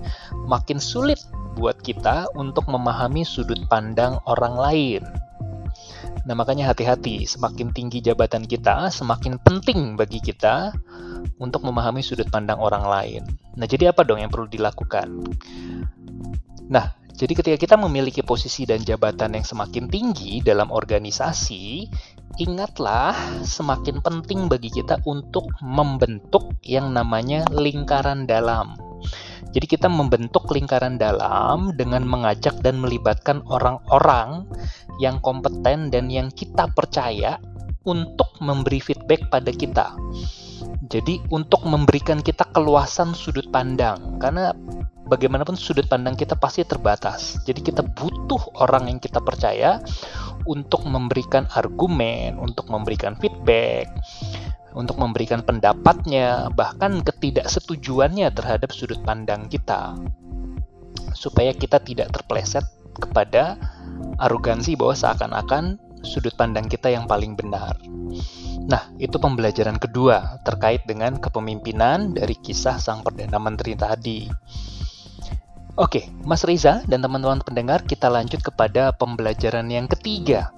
makin 0.48 0.80
sulit 0.80 1.20
buat 1.60 1.76
kita 1.84 2.32
untuk 2.32 2.64
memahami 2.72 3.28
sudut 3.28 3.60
pandang 3.68 4.16
orang 4.24 4.56
lain. 4.56 5.02
Nah, 6.24 6.32
makanya 6.32 6.72
hati-hati, 6.72 7.28
semakin 7.28 7.76
tinggi 7.76 8.00
jabatan 8.00 8.48
kita, 8.48 8.88
semakin 8.88 9.36
penting 9.44 10.00
bagi 10.00 10.24
kita 10.24 10.72
untuk 11.36 11.68
memahami 11.68 12.00
sudut 12.00 12.28
pandang 12.32 12.56
orang 12.56 12.84
lain. 12.84 13.22
Nah, 13.60 13.68
jadi 13.68 13.92
apa 13.92 14.08
dong 14.08 14.24
yang 14.24 14.32
perlu 14.32 14.48
dilakukan? 14.48 15.08
Nah, 16.72 16.96
jadi 17.14 17.32
ketika 17.36 17.56
kita 17.60 17.76
memiliki 17.78 18.26
posisi 18.26 18.66
dan 18.66 18.82
jabatan 18.82 19.38
yang 19.38 19.46
semakin 19.46 19.86
tinggi 19.86 20.40
dalam 20.40 20.72
organisasi, 20.72 21.86
ingatlah 22.42 23.14
semakin 23.46 24.02
penting 24.02 24.50
bagi 24.50 24.72
kita 24.72 24.98
untuk 25.06 25.46
membentuk 25.62 26.56
yang 26.66 26.90
namanya 26.90 27.46
lingkaran 27.54 28.26
dalam. 28.26 28.74
Jadi 29.54 29.70
kita 29.70 29.86
membentuk 29.86 30.50
lingkaran 30.50 30.98
dalam 30.98 31.70
dengan 31.78 32.02
mengajak 32.02 32.58
dan 32.58 32.82
melibatkan 32.82 33.46
orang-orang 33.46 34.50
yang 35.02 35.18
kompeten 35.22 35.90
dan 35.90 36.10
yang 36.10 36.30
kita 36.30 36.70
percaya 36.72 37.38
untuk 37.84 38.34
memberi 38.40 38.80
feedback 38.80 39.28
pada 39.28 39.52
kita. 39.52 39.92
Jadi 40.88 41.20
untuk 41.32 41.64
memberikan 41.64 42.20
kita 42.20 42.48
keluasan 42.52 43.12
sudut 43.16 43.48
pandang 43.52 44.20
karena 44.20 44.52
bagaimanapun 45.08 45.56
sudut 45.56 45.84
pandang 45.88 46.16
kita 46.16 46.36
pasti 46.36 46.64
terbatas. 46.64 47.40
Jadi 47.44 47.60
kita 47.60 47.84
butuh 47.84 48.60
orang 48.60 48.88
yang 48.88 49.00
kita 49.00 49.20
percaya 49.20 49.80
untuk 50.48 50.84
memberikan 50.84 51.48
argumen, 51.52 52.36
untuk 52.40 52.68
memberikan 52.68 53.16
feedback, 53.16 53.88
untuk 54.76 54.96
memberikan 55.00 55.40
pendapatnya, 55.44 56.52
bahkan 56.52 57.00
ketidaksetujuannya 57.00 58.28
terhadap 58.32 58.72
sudut 58.72 59.00
pandang 59.04 59.48
kita. 59.48 59.96
Supaya 61.14 61.54
kita 61.54 61.80
tidak 61.80 62.12
terpleset 62.12 62.64
kepada 62.96 63.58
arogansi 64.18 64.78
bahwa 64.78 64.94
seakan-akan 64.94 65.78
sudut 66.04 66.36
pandang 66.36 66.68
kita 66.68 66.92
yang 66.92 67.08
paling 67.08 67.34
benar. 67.34 67.74
Nah, 68.64 68.88
itu 68.96 69.20
pembelajaran 69.20 69.76
kedua 69.76 70.40
terkait 70.40 70.88
dengan 70.88 71.20
kepemimpinan 71.20 72.16
dari 72.16 72.32
kisah 72.38 72.80
sang 72.80 73.04
Perdana 73.04 73.36
Menteri 73.36 73.76
tadi. 73.76 74.24
Oke, 75.74 76.06
Mas 76.22 76.46
Riza 76.46 76.86
dan 76.86 77.02
teman-teman 77.02 77.42
pendengar, 77.42 77.82
kita 77.82 78.06
lanjut 78.06 78.40
kepada 78.46 78.94
pembelajaran 78.94 79.66
yang 79.66 79.90
ketiga. 79.90 80.54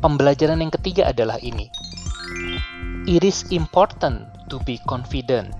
Pembelajaran 0.00 0.64
yang 0.64 0.72
ketiga 0.72 1.12
adalah 1.12 1.36
ini. 1.44 1.68
It 3.04 3.20
is 3.20 3.44
important 3.52 4.24
to 4.48 4.56
be 4.64 4.80
confident, 4.88 5.52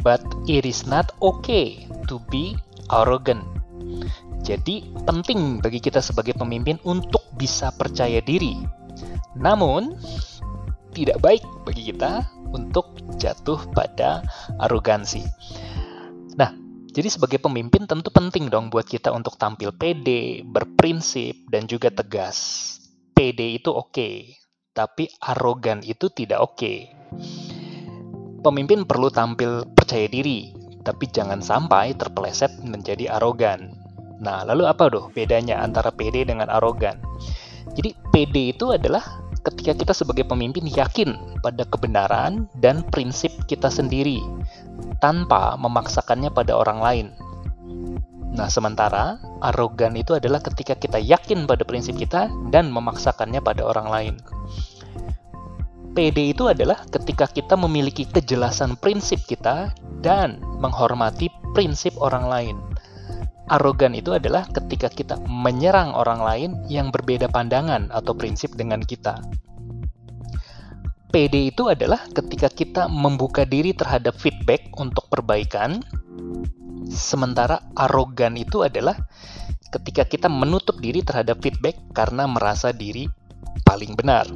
but 0.00 0.24
it 0.48 0.64
is 0.64 0.88
not 0.88 1.12
okay 1.20 1.84
to 2.08 2.16
be 2.32 2.56
arrogant. 2.88 3.59
Jadi, 4.40 4.88
penting 5.04 5.60
bagi 5.60 5.78
kita 5.78 6.00
sebagai 6.00 6.32
pemimpin 6.34 6.80
untuk 6.88 7.28
bisa 7.36 7.70
percaya 7.76 8.24
diri. 8.24 8.56
Namun, 9.36 9.94
tidak 10.90 11.22
baik 11.22 11.44
bagi 11.62 11.92
kita 11.94 12.26
untuk 12.50 12.98
jatuh 13.16 13.62
pada 13.70 14.26
arogansi. 14.58 15.22
Nah, 16.34 16.50
jadi 16.90 17.06
sebagai 17.06 17.38
pemimpin 17.38 17.86
tentu 17.86 18.10
penting 18.10 18.50
dong 18.50 18.68
buat 18.68 18.86
kita 18.86 19.14
untuk 19.14 19.38
tampil 19.38 19.70
pede, 19.70 20.42
berprinsip, 20.42 21.46
dan 21.46 21.70
juga 21.70 21.94
tegas. 21.94 22.66
Pede 23.14 23.54
itu 23.54 23.70
oke, 23.70 23.94
okay, 23.94 24.14
tapi 24.74 25.06
arogan 25.22 25.86
itu 25.86 26.10
tidak 26.10 26.42
oke. 26.42 26.58
Okay. 26.58 26.78
Pemimpin 28.40 28.88
perlu 28.88 29.12
tampil 29.12 29.68
percaya 29.76 30.08
diri, 30.08 30.50
tapi 30.80 31.06
jangan 31.12 31.44
sampai 31.44 31.92
terpeleset 31.94 32.58
menjadi 32.64 33.20
arogan. 33.20 33.79
Nah, 34.20 34.44
lalu 34.44 34.68
apa 34.68 34.92
doh 34.92 35.08
bedanya 35.10 35.64
antara 35.64 35.88
pede 35.88 36.28
dengan 36.28 36.52
arogan? 36.52 37.00
Jadi 37.72 37.96
pede 38.12 38.52
itu 38.52 38.76
adalah 38.76 39.00
ketika 39.40 39.72
kita 39.72 39.92
sebagai 39.96 40.28
pemimpin 40.28 40.68
yakin 40.68 41.40
pada 41.40 41.64
kebenaran 41.64 42.44
dan 42.60 42.84
prinsip 42.92 43.32
kita 43.48 43.72
sendiri 43.72 44.20
tanpa 45.00 45.56
memaksakannya 45.56 46.28
pada 46.28 46.52
orang 46.52 46.78
lain. 46.84 47.06
Nah, 48.30 48.46
sementara 48.46 49.18
arogan 49.42 49.96
itu 49.96 50.14
adalah 50.14 50.38
ketika 50.44 50.76
kita 50.76 51.00
yakin 51.00 51.48
pada 51.48 51.66
prinsip 51.66 51.96
kita 51.98 52.30
dan 52.52 52.70
memaksakannya 52.70 53.40
pada 53.42 53.64
orang 53.66 53.88
lain. 53.90 54.14
PD 55.90 56.30
itu 56.30 56.46
adalah 56.46 56.86
ketika 56.86 57.26
kita 57.26 57.58
memiliki 57.58 58.06
kejelasan 58.06 58.78
prinsip 58.78 59.18
kita 59.26 59.74
dan 59.98 60.38
menghormati 60.62 61.26
prinsip 61.50 61.98
orang 61.98 62.30
lain. 62.30 62.56
Arogan 63.50 63.98
itu 63.98 64.14
adalah 64.14 64.46
ketika 64.46 64.86
kita 64.86 65.18
menyerang 65.26 65.90
orang 65.90 66.22
lain 66.22 66.50
yang 66.70 66.94
berbeda 66.94 67.26
pandangan 67.26 67.90
atau 67.90 68.14
prinsip 68.14 68.54
dengan 68.54 68.78
kita. 68.78 69.18
PD 71.10 71.50
itu 71.50 71.66
adalah 71.66 72.06
ketika 72.14 72.46
kita 72.46 72.86
membuka 72.86 73.42
diri 73.42 73.74
terhadap 73.74 74.14
feedback 74.14 74.70
untuk 74.78 75.10
perbaikan, 75.10 75.82
sementara 76.86 77.58
arogan 77.74 78.38
itu 78.38 78.62
adalah 78.62 78.94
ketika 79.74 80.06
kita 80.06 80.30
menutup 80.30 80.78
diri 80.78 81.02
terhadap 81.02 81.42
feedback 81.42 81.74
karena 81.90 82.30
merasa 82.30 82.70
diri 82.70 83.10
paling 83.66 83.98
benar. 83.98 84.30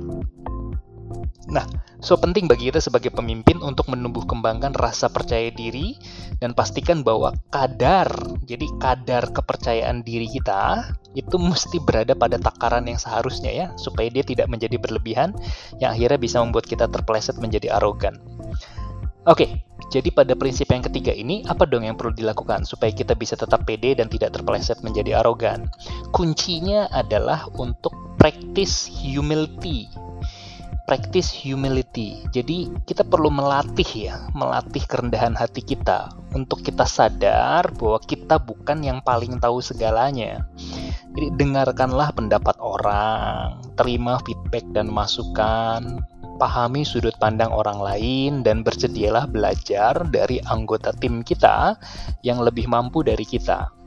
Nah, 1.45 1.69
so 2.01 2.17
penting 2.17 2.49
bagi 2.49 2.73
kita 2.73 2.81
sebagai 2.81 3.13
pemimpin 3.13 3.61
untuk 3.61 3.93
menumbuh 3.93 4.25
kembangkan 4.25 4.73
rasa 4.73 5.13
percaya 5.13 5.53
diri 5.53 5.93
dan 6.41 6.57
pastikan 6.57 7.05
bahwa 7.05 7.37
kadar, 7.53 8.09
jadi 8.49 8.65
kadar 8.81 9.29
kepercayaan 9.29 10.01
diri 10.01 10.25
kita 10.33 10.89
itu 11.13 11.37
mesti 11.37 11.85
berada 11.85 12.17
pada 12.17 12.41
takaran 12.41 12.89
yang 12.89 12.97
seharusnya 12.97 13.53
ya, 13.53 13.67
supaya 13.77 14.09
dia 14.09 14.25
tidak 14.25 14.49
menjadi 14.49 14.81
berlebihan 14.81 15.37
yang 15.85 15.93
akhirnya 15.93 16.17
bisa 16.17 16.41
membuat 16.41 16.65
kita 16.65 16.89
terpleset 16.89 17.37
menjadi 17.37 17.77
arogan. 17.77 18.17
Oke, 19.25 19.65
jadi 19.89 20.13
pada 20.13 20.37
prinsip 20.37 20.69
yang 20.69 20.85
ketiga 20.85 21.13
ini, 21.13 21.45
apa 21.49 21.65
dong 21.65 21.85
yang 21.85 21.97
perlu 21.97 22.13
dilakukan 22.13 22.69
supaya 22.69 22.93
kita 22.93 23.17
bisa 23.17 23.37
tetap 23.37 23.65
pede 23.65 23.97
dan 23.97 24.09
tidak 24.09 24.37
terpeleset 24.37 24.81
menjadi 24.85 25.21
arogan? 25.21 25.69
Kuncinya 26.13 26.89
adalah 26.93 27.49
untuk 27.57 27.93
practice 28.21 28.89
humility 28.89 29.89
practice 30.85 31.33
humility. 31.33 32.21
Jadi 32.31 32.69
kita 32.85 33.05
perlu 33.05 33.33
melatih 33.33 33.89
ya, 34.09 34.17
melatih 34.37 34.85
kerendahan 34.85 35.33
hati 35.33 35.65
kita 35.65 36.13
untuk 36.37 36.61
kita 36.61 36.85
sadar 36.85 37.73
bahwa 37.77 37.99
kita 38.05 38.37
bukan 38.37 38.85
yang 38.85 39.01
paling 39.01 39.41
tahu 39.41 39.65
segalanya. 39.65 40.45
Jadi 41.15 41.33
dengarkanlah 41.41 42.13
pendapat 42.13 42.57
orang, 42.61 43.61
terima 43.81 44.21
feedback 44.29 44.67
dan 44.77 44.93
masukan, 44.93 46.05
pahami 46.37 46.83
sudut 46.83 47.15
pandang 47.17 47.55
orang 47.55 47.79
lain 47.79 48.33
dan 48.43 48.67
bersedialah 48.67 49.31
belajar 49.31 49.95
dari 50.11 50.43
anggota 50.51 50.91
tim 50.99 51.23
kita 51.23 51.79
yang 52.27 52.43
lebih 52.43 52.67
mampu 52.67 53.07
dari 53.07 53.25
kita. 53.25 53.84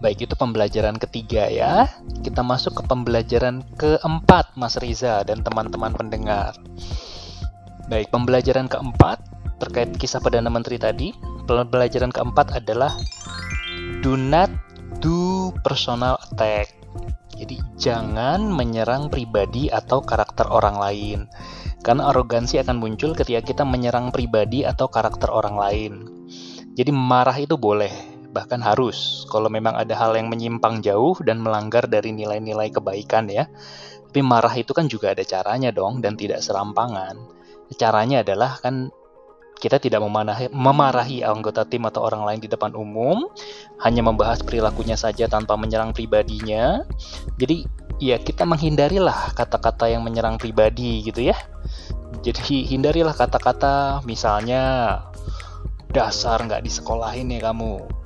Baik, 0.00 0.24
itu 0.24 0.32
pembelajaran 0.32 0.96
ketiga 0.96 1.44
ya. 1.52 1.84
Kita 2.24 2.40
masuk 2.40 2.80
ke 2.80 2.82
pembelajaran 2.88 3.60
keempat, 3.76 4.56
Mas 4.56 4.80
Riza 4.80 5.20
dan 5.28 5.44
teman-teman 5.44 5.92
pendengar. 5.92 6.56
Baik, 7.92 8.08
pembelajaran 8.08 8.64
keempat 8.64 9.20
terkait 9.60 9.92
kisah 10.00 10.24
Perdana 10.24 10.48
Menteri 10.48 10.80
tadi. 10.80 11.12
Pembelajaran 11.44 12.16
keempat 12.16 12.56
adalah 12.56 12.96
do 14.00 14.16
not 14.16 14.48
do 15.04 15.52
personal 15.60 16.16
attack. 16.32 16.72
Jadi 17.36 17.60
jangan 17.76 18.48
menyerang 18.48 19.12
pribadi 19.12 19.68
atau 19.68 20.00
karakter 20.00 20.48
orang 20.48 20.80
lain. 20.80 21.18
Karena 21.84 22.08
arogansi 22.08 22.56
akan 22.56 22.80
muncul 22.80 23.12
ketika 23.12 23.44
kita 23.44 23.62
menyerang 23.68 24.12
pribadi 24.16 24.64
atau 24.64 24.88
karakter 24.88 25.28
orang 25.28 25.60
lain. 25.60 25.92
Jadi 26.72 26.88
marah 26.88 27.36
itu 27.36 27.60
boleh, 27.60 27.92
bahkan 28.30 28.62
harus 28.62 29.26
kalau 29.26 29.50
memang 29.50 29.74
ada 29.74 29.94
hal 29.98 30.14
yang 30.14 30.30
menyimpang 30.30 30.82
jauh 30.82 31.18
dan 31.26 31.42
melanggar 31.42 31.90
dari 31.90 32.14
nilai-nilai 32.14 32.70
kebaikan 32.70 33.26
ya. 33.26 33.50
Tapi 34.10 34.26
marah 34.26 34.54
itu 34.58 34.74
kan 34.74 34.90
juga 34.90 35.14
ada 35.14 35.22
caranya 35.22 35.70
dong 35.70 36.02
dan 36.02 36.18
tidak 36.18 36.42
serampangan. 36.42 37.14
Caranya 37.78 38.26
adalah 38.26 38.58
kan 38.58 38.90
kita 39.60 39.76
tidak 39.76 40.00
memarahi, 40.02 40.48
memarahi 40.50 41.22
anggota 41.22 41.68
tim 41.68 41.84
atau 41.86 42.02
orang 42.02 42.24
lain 42.24 42.40
di 42.42 42.48
depan 42.48 42.72
umum, 42.74 43.28
hanya 43.84 44.02
membahas 44.02 44.40
perilakunya 44.42 44.96
saja 44.96 45.28
tanpa 45.28 45.54
menyerang 45.54 45.92
pribadinya. 45.92 46.82
Jadi 47.36 47.68
ya 48.00 48.16
kita 48.18 48.48
menghindarilah 48.48 49.36
kata-kata 49.36 49.86
yang 49.92 50.02
menyerang 50.02 50.40
pribadi 50.40 51.04
gitu 51.04 51.28
ya. 51.28 51.36
Jadi 52.24 52.66
hindarilah 52.66 53.14
kata-kata 53.14 54.02
misalnya 54.08 54.96
dasar 55.92 56.40
nggak 56.42 56.64
disekolahin 56.64 57.30
ya 57.30 57.50
kamu 57.50 57.99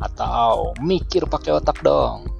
atau 0.00 0.76
mikir 0.84 1.24
pakai 1.28 1.56
otak 1.56 1.80
dong 1.80 2.36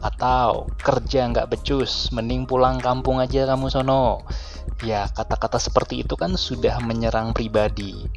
atau 0.00 0.64
kerja 0.80 1.28
nggak 1.28 1.52
becus, 1.52 2.08
mending 2.12 2.48
pulang 2.48 2.80
kampung 2.80 3.20
aja 3.20 3.44
kamu 3.44 3.68
sono. 3.68 4.24
Ya, 4.80 5.04
kata-kata 5.12 5.60
seperti 5.60 6.00
itu 6.00 6.16
kan 6.16 6.32
sudah 6.40 6.80
menyerang 6.80 7.36
pribadi. 7.36 8.08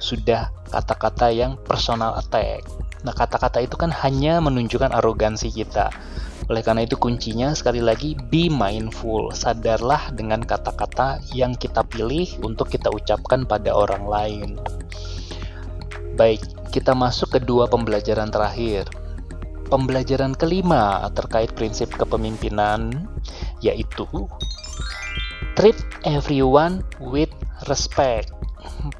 Sudah 0.00 0.48
kata-kata 0.72 1.28
yang 1.28 1.60
personal 1.60 2.16
attack. 2.16 2.64
Nah, 3.04 3.12
kata-kata 3.12 3.60
itu 3.60 3.76
kan 3.76 3.92
hanya 3.92 4.40
menunjukkan 4.40 4.88
arogansi 4.88 5.52
kita. 5.52 5.92
Oleh 6.48 6.64
karena 6.64 6.88
itu 6.88 6.96
kuncinya 6.96 7.52
sekali 7.52 7.84
lagi 7.84 8.16
be 8.16 8.48
mindful. 8.48 9.36
Sadarlah 9.36 10.10
dengan 10.16 10.40
kata-kata 10.40 11.20
yang 11.36 11.52
kita 11.60 11.84
pilih 11.84 12.40
untuk 12.40 12.72
kita 12.72 12.88
ucapkan 12.88 13.44
pada 13.44 13.76
orang 13.76 14.04
lain. 14.08 14.48
Baik, 16.14 16.44
kita 16.70 16.92
masuk 16.92 17.36
ke 17.36 17.38
dua 17.40 17.68
pembelajaran 17.68 18.28
terakhir 18.28 18.88
pembelajaran 19.72 20.36
kelima 20.36 21.08
terkait 21.16 21.48
prinsip 21.56 21.88
kepemimpinan 21.96 23.08
yaitu 23.64 24.04
treat 25.56 25.80
everyone 26.04 26.84
with 27.00 27.32
respect. 27.72 28.28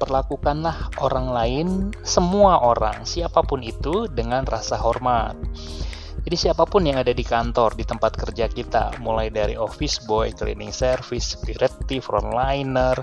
Perlakukanlah 0.01 0.91
orang 0.99 1.27
lain, 1.29 1.67
semua 2.01 2.59
orang, 2.59 3.05
siapa 3.05 3.45
pun 3.45 3.61
itu 3.61 4.09
dengan 4.11 4.43
rasa 4.49 4.75
hormat. 4.75 5.37
Jadi 6.23 6.35
siapa 6.39 6.63
pun 6.63 6.87
yang 6.87 6.99
ada 7.03 7.11
di 7.11 7.23
kantor, 7.23 7.75
di 7.75 7.83
tempat 7.83 8.15
kerja 8.15 8.47
kita, 8.47 8.95
mulai 9.03 9.27
dari 9.27 9.59
office 9.59 10.03
boy, 10.07 10.31
cleaning 10.31 10.71
service, 10.71 11.35
security, 11.35 11.99
frontliner, 11.99 12.95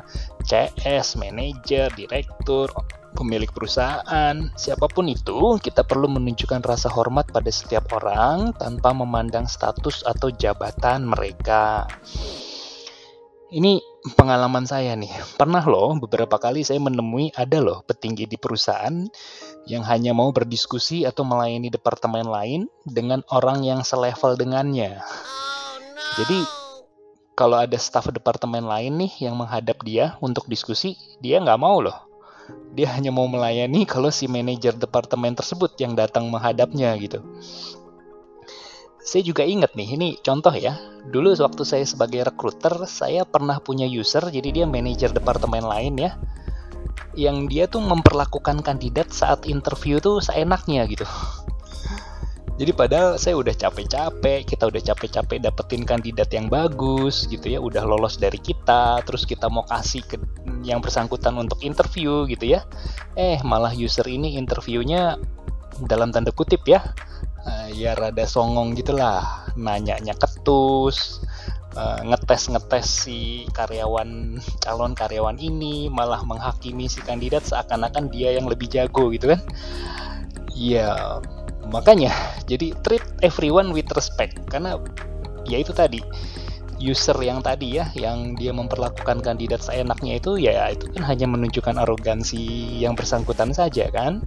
CS, 0.48 1.20
manager, 1.20 1.92
direktur, 1.92 2.72
pemilik 3.14 3.50
perusahaan, 3.52 4.36
siapa 4.54 4.86
pun 4.90 5.06
itu, 5.10 5.58
kita 5.60 5.84
perlu 5.84 6.08
menunjukkan 6.10 6.62
rasa 6.64 6.88
hormat 6.90 7.30
pada 7.30 7.52
setiap 7.52 7.90
orang 7.94 8.56
tanpa 8.56 8.94
memandang 8.96 9.46
status 9.46 10.02
atau 10.06 10.32
jabatan 10.32 11.06
mereka. 11.06 11.86
Ini 13.50 13.82
pengalaman 14.14 14.62
saya 14.62 14.94
nih. 14.94 15.10
Pernah 15.34 15.66
loh 15.66 15.98
beberapa 15.98 16.38
kali 16.38 16.62
saya 16.62 16.78
menemui 16.78 17.34
ada 17.34 17.58
loh 17.58 17.82
petinggi 17.82 18.30
di 18.30 18.38
perusahaan 18.38 19.10
yang 19.66 19.82
hanya 19.82 20.14
mau 20.14 20.30
berdiskusi 20.30 21.02
atau 21.02 21.26
melayani 21.26 21.66
departemen 21.66 22.30
lain 22.30 22.70
dengan 22.86 23.26
orang 23.34 23.66
yang 23.66 23.82
selevel 23.82 24.38
dengannya. 24.38 25.02
Jadi 26.14 26.46
kalau 27.34 27.58
ada 27.58 27.74
staf 27.74 28.06
departemen 28.14 28.62
lain 28.62 29.02
nih 29.02 29.30
yang 29.30 29.34
menghadap 29.34 29.82
dia 29.82 30.14
untuk 30.22 30.46
diskusi, 30.46 30.94
dia 31.18 31.42
nggak 31.42 31.58
mau 31.58 31.82
loh 31.82 32.09
dia 32.74 32.88
hanya 32.94 33.10
mau 33.10 33.26
melayani 33.26 33.86
kalau 33.92 34.08
si 34.12 34.30
manajer 34.30 34.76
departemen 34.76 35.34
tersebut 35.34 35.74
yang 35.80 35.98
datang 35.98 36.28
menghadapnya 36.28 36.94
gitu. 36.98 37.22
Saya 39.00 39.26
juga 39.26 39.42
ingat 39.42 39.74
nih, 39.74 39.96
ini 39.96 40.08
contoh 40.20 40.52
ya. 40.54 40.76
Dulu 41.08 41.34
waktu 41.40 41.64
saya 41.64 41.82
sebagai 41.88 42.20
recruiter, 42.30 42.84
saya 42.84 43.24
pernah 43.24 43.58
punya 43.58 43.88
user, 43.88 44.22
jadi 44.28 44.62
dia 44.62 44.66
manajer 44.68 45.10
departemen 45.10 45.64
lain 45.64 45.98
ya. 45.98 46.14
Yang 47.16 47.36
dia 47.50 47.64
tuh 47.66 47.82
memperlakukan 47.82 48.62
kandidat 48.62 49.10
saat 49.10 49.48
interview 49.48 49.98
tuh 49.98 50.22
seenaknya 50.22 50.86
gitu. 50.86 51.08
Jadi 52.60 52.76
padahal 52.76 53.16
saya 53.16 53.40
udah 53.40 53.56
capek-capek, 53.56 54.44
kita 54.44 54.68
udah 54.68 54.84
capek-capek 54.84 55.40
dapetin 55.40 55.80
kandidat 55.88 56.28
yang 56.28 56.52
bagus 56.52 57.24
gitu 57.32 57.48
ya, 57.48 57.56
udah 57.56 57.88
lolos 57.88 58.20
dari 58.20 58.36
kita, 58.36 59.00
terus 59.08 59.24
kita 59.24 59.48
mau 59.48 59.64
kasih 59.64 60.04
ke 60.04 60.20
yang 60.60 60.84
bersangkutan 60.84 61.40
untuk 61.40 61.64
interview 61.64 62.28
gitu 62.28 62.52
ya. 62.52 62.68
Eh, 63.16 63.40
malah 63.48 63.72
user 63.72 64.04
ini 64.04 64.36
interviewnya 64.36 65.16
dalam 65.88 66.12
tanda 66.12 66.36
kutip 66.36 66.60
ya, 66.68 66.84
uh, 67.48 67.68
ya 67.72 67.96
rada 67.96 68.28
songong 68.28 68.76
gitulah, 68.76 69.48
nanya-nya 69.56 70.12
ketus, 70.20 71.24
uh, 71.80 72.04
ngetes-ngetes 72.04 73.08
si 73.08 73.48
karyawan 73.56 74.36
calon 74.60 74.92
karyawan 74.92 75.40
ini 75.40 75.88
malah 75.88 76.20
menghakimi 76.28 76.92
si 76.92 77.00
kandidat 77.00 77.40
seakan-akan 77.48 78.12
dia 78.12 78.36
yang 78.36 78.44
lebih 78.44 78.68
jago 78.68 79.08
gitu 79.08 79.32
kan. 79.32 79.40
Ya, 80.52 81.24
makanya 81.70 82.12
jadi 82.44 82.74
treat 82.82 83.02
everyone 83.22 83.70
with 83.70 83.88
respect. 83.94 84.36
Karena 84.50 84.76
ya 85.46 85.62
itu 85.62 85.70
tadi 85.70 86.02
user 86.80 87.14
yang 87.20 87.44
tadi 87.44 87.76
ya 87.76 87.92
yang 87.92 88.34
dia 88.34 88.56
memperlakukan 88.56 89.20
kandidat 89.20 89.60
seenaknya 89.60 90.16
itu 90.16 90.40
ya 90.40 90.72
itu 90.72 90.88
kan 90.96 91.04
hanya 91.04 91.28
menunjukkan 91.28 91.76
arogansi 91.76 92.40
yang 92.80 92.96
bersangkutan 92.96 93.52
saja 93.52 93.86
kan. 93.92 94.24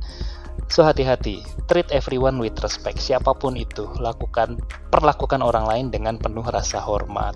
So 0.72 0.86
hati-hati. 0.86 1.44
Treat 1.70 1.90
everyone 1.92 2.40
with 2.40 2.56
respect. 2.64 3.02
Siapa 3.02 3.36
pun 3.36 3.58
itu 3.58 3.90
lakukan 4.00 4.58
perlakukan 4.90 5.44
orang 5.44 5.68
lain 5.68 5.86
dengan 5.92 6.16
penuh 6.18 6.46
rasa 6.46 6.80
hormat. 6.80 7.36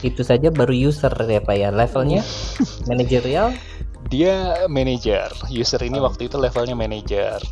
Itu 0.00 0.22
saja 0.22 0.48
baru 0.48 0.72
user 0.72 1.12
ya 1.12 1.42
pak 1.42 1.56
ya. 1.58 1.68
Levelnya? 1.74 2.22
Manajerial? 2.88 3.52
Dia 4.08 4.64
manager 4.72 5.28
user 5.52 5.82
ini 5.84 6.00
oh. 6.00 6.08
waktu 6.08 6.32
itu 6.32 6.40
levelnya 6.40 6.72
manager 6.72 7.42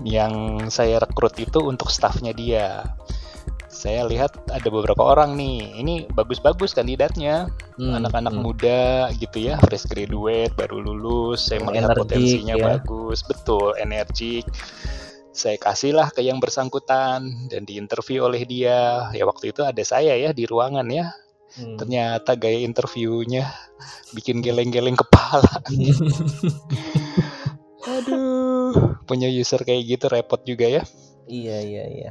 yang 0.00 0.66
saya 0.72 1.00
rekrut 1.04 1.36
itu 1.36 1.60
untuk 1.60 1.92
staffnya 1.92 2.32
dia. 2.32 2.96
Saya 3.72 4.04
lihat 4.04 4.36
ada 4.52 4.68
beberapa 4.68 5.00
orang 5.00 5.34
nih. 5.36 5.80
Ini 5.80 5.94
bagus-bagus 6.12 6.76
kandidatnya. 6.76 7.48
Hmm, 7.80 7.98
anak-anak 7.98 8.36
hmm. 8.36 8.44
muda 8.44 9.08
gitu 9.16 9.48
ya 9.48 9.56
fresh 9.64 9.88
graduate 9.88 10.52
baru 10.54 10.80
lulus. 10.80 11.48
Saya 11.48 11.64
melihat 11.64 11.92
energik, 11.92 12.00
potensinya 12.04 12.54
ya. 12.56 12.64
bagus. 12.76 13.24
Betul 13.24 13.74
energik. 13.80 14.44
Saya 15.32 15.56
kasihlah 15.56 16.12
ke 16.12 16.20
yang 16.20 16.36
bersangkutan 16.36 17.48
dan 17.48 17.62
diinterview 17.64 18.28
oleh 18.28 18.44
dia. 18.44 19.08
Ya 19.16 19.24
waktu 19.24 19.56
itu 19.56 19.64
ada 19.64 19.80
saya 19.82 20.14
ya 20.20 20.36
di 20.36 20.44
ruangan 20.44 20.86
ya. 20.92 21.12
Hmm. 21.52 21.76
ternyata 21.76 22.32
gaya 22.32 22.64
interviewnya 22.64 23.44
bikin 24.16 24.40
geleng-geleng 24.40 24.96
kepala. 24.96 25.60
Aduh, 27.92 28.51
punya 29.06 29.28
user 29.28 29.62
kayak 29.62 29.82
gitu 29.86 30.06
repot 30.08 30.40
juga 30.44 30.68
ya. 30.68 30.82
Iya, 31.26 31.58
iya, 31.62 31.84
iya. 31.88 32.10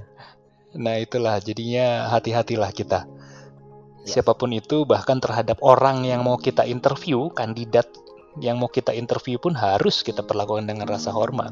Nah, 0.77 0.95
itulah 0.99 1.37
jadinya 1.43 2.07
hati-hatilah 2.07 2.71
kita. 2.71 3.03
Ya. 3.05 4.17
Siapa 4.17 4.33
pun 4.33 4.55
itu 4.55 4.87
bahkan 4.87 5.19
terhadap 5.19 5.59
orang 5.61 6.07
yang 6.07 6.23
mau 6.23 6.39
kita 6.39 6.63
interview, 6.65 7.29
kandidat 7.35 7.91
yang 8.39 8.55
mau 8.55 8.71
kita 8.71 8.95
interview 8.95 9.35
pun 9.35 9.51
harus 9.51 9.99
kita 10.01 10.23
perlakukan 10.23 10.63
dengan 10.63 10.87
rasa 10.87 11.11
hormat. 11.11 11.51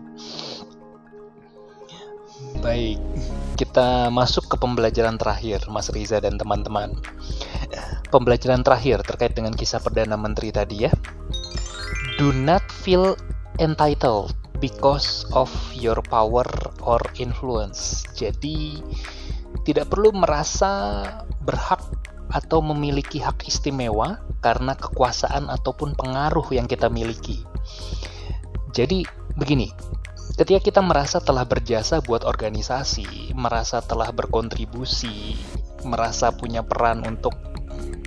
Baik, 2.63 2.99
kita 3.59 4.07
masuk 4.07 4.47
ke 4.47 4.55
pembelajaran 4.55 5.19
terakhir, 5.19 5.67
Mas 5.67 5.91
Riza 5.91 6.23
dan 6.23 6.39
teman-teman. 6.39 6.95
Pembelajaran 8.11 8.63
terakhir 8.63 9.03
terkait 9.03 9.35
dengan 9.35 9.51
kisah 9.51 9.83
Perdana 9.83 10.15
Menteri 10.15 10.55
tadi 10.55 10.87
ya. 10.87 10.91
Do 12.15 12.31
not 12.31 12.63
feel 12.71 13.19
entitled 13.59 14.33
because 14.63 15.27
of 15.35 15.51
your 15.75 15.99
power 16.07 16.47
or 16.83 16.99
influence. 17.19 18.07
Jadi 18.15 18.79
tidak 19.67 19.91
perlu 19.91 20.15
merasa 20.15 21.03
berhak 21.43 21.83
atau 22.29 22.61
memiliki 22.61 23.19
hak 23.19 23.45
istimewa 23.49 24.21
karena 24.39 24.77
kekuasaan 24.77 25.49
ataupun 25.49 25.97
pengaruh 25.97 26.45
yang 26.53 26.69
kita 26.69 26.87
miliki. 26.87 27.41
Jadi 28.71 29.03
begini, 29.35 29.73
ketika 30.37 30.61
kita 30.61 30.81
merasa 30.85 31.17
telah 31.17 31.43
berjasa 31.43 31.99
buat 32.05 32.21
organisasi, 32.21 33.33
merasa 33.33 33.81
telah 33.81 34.13
berkontribusi, 34.13 35.35
merasa 35.83 36.29
punya 36.29 36.61
peran 36.61 37.01
untuk 37.01 37.33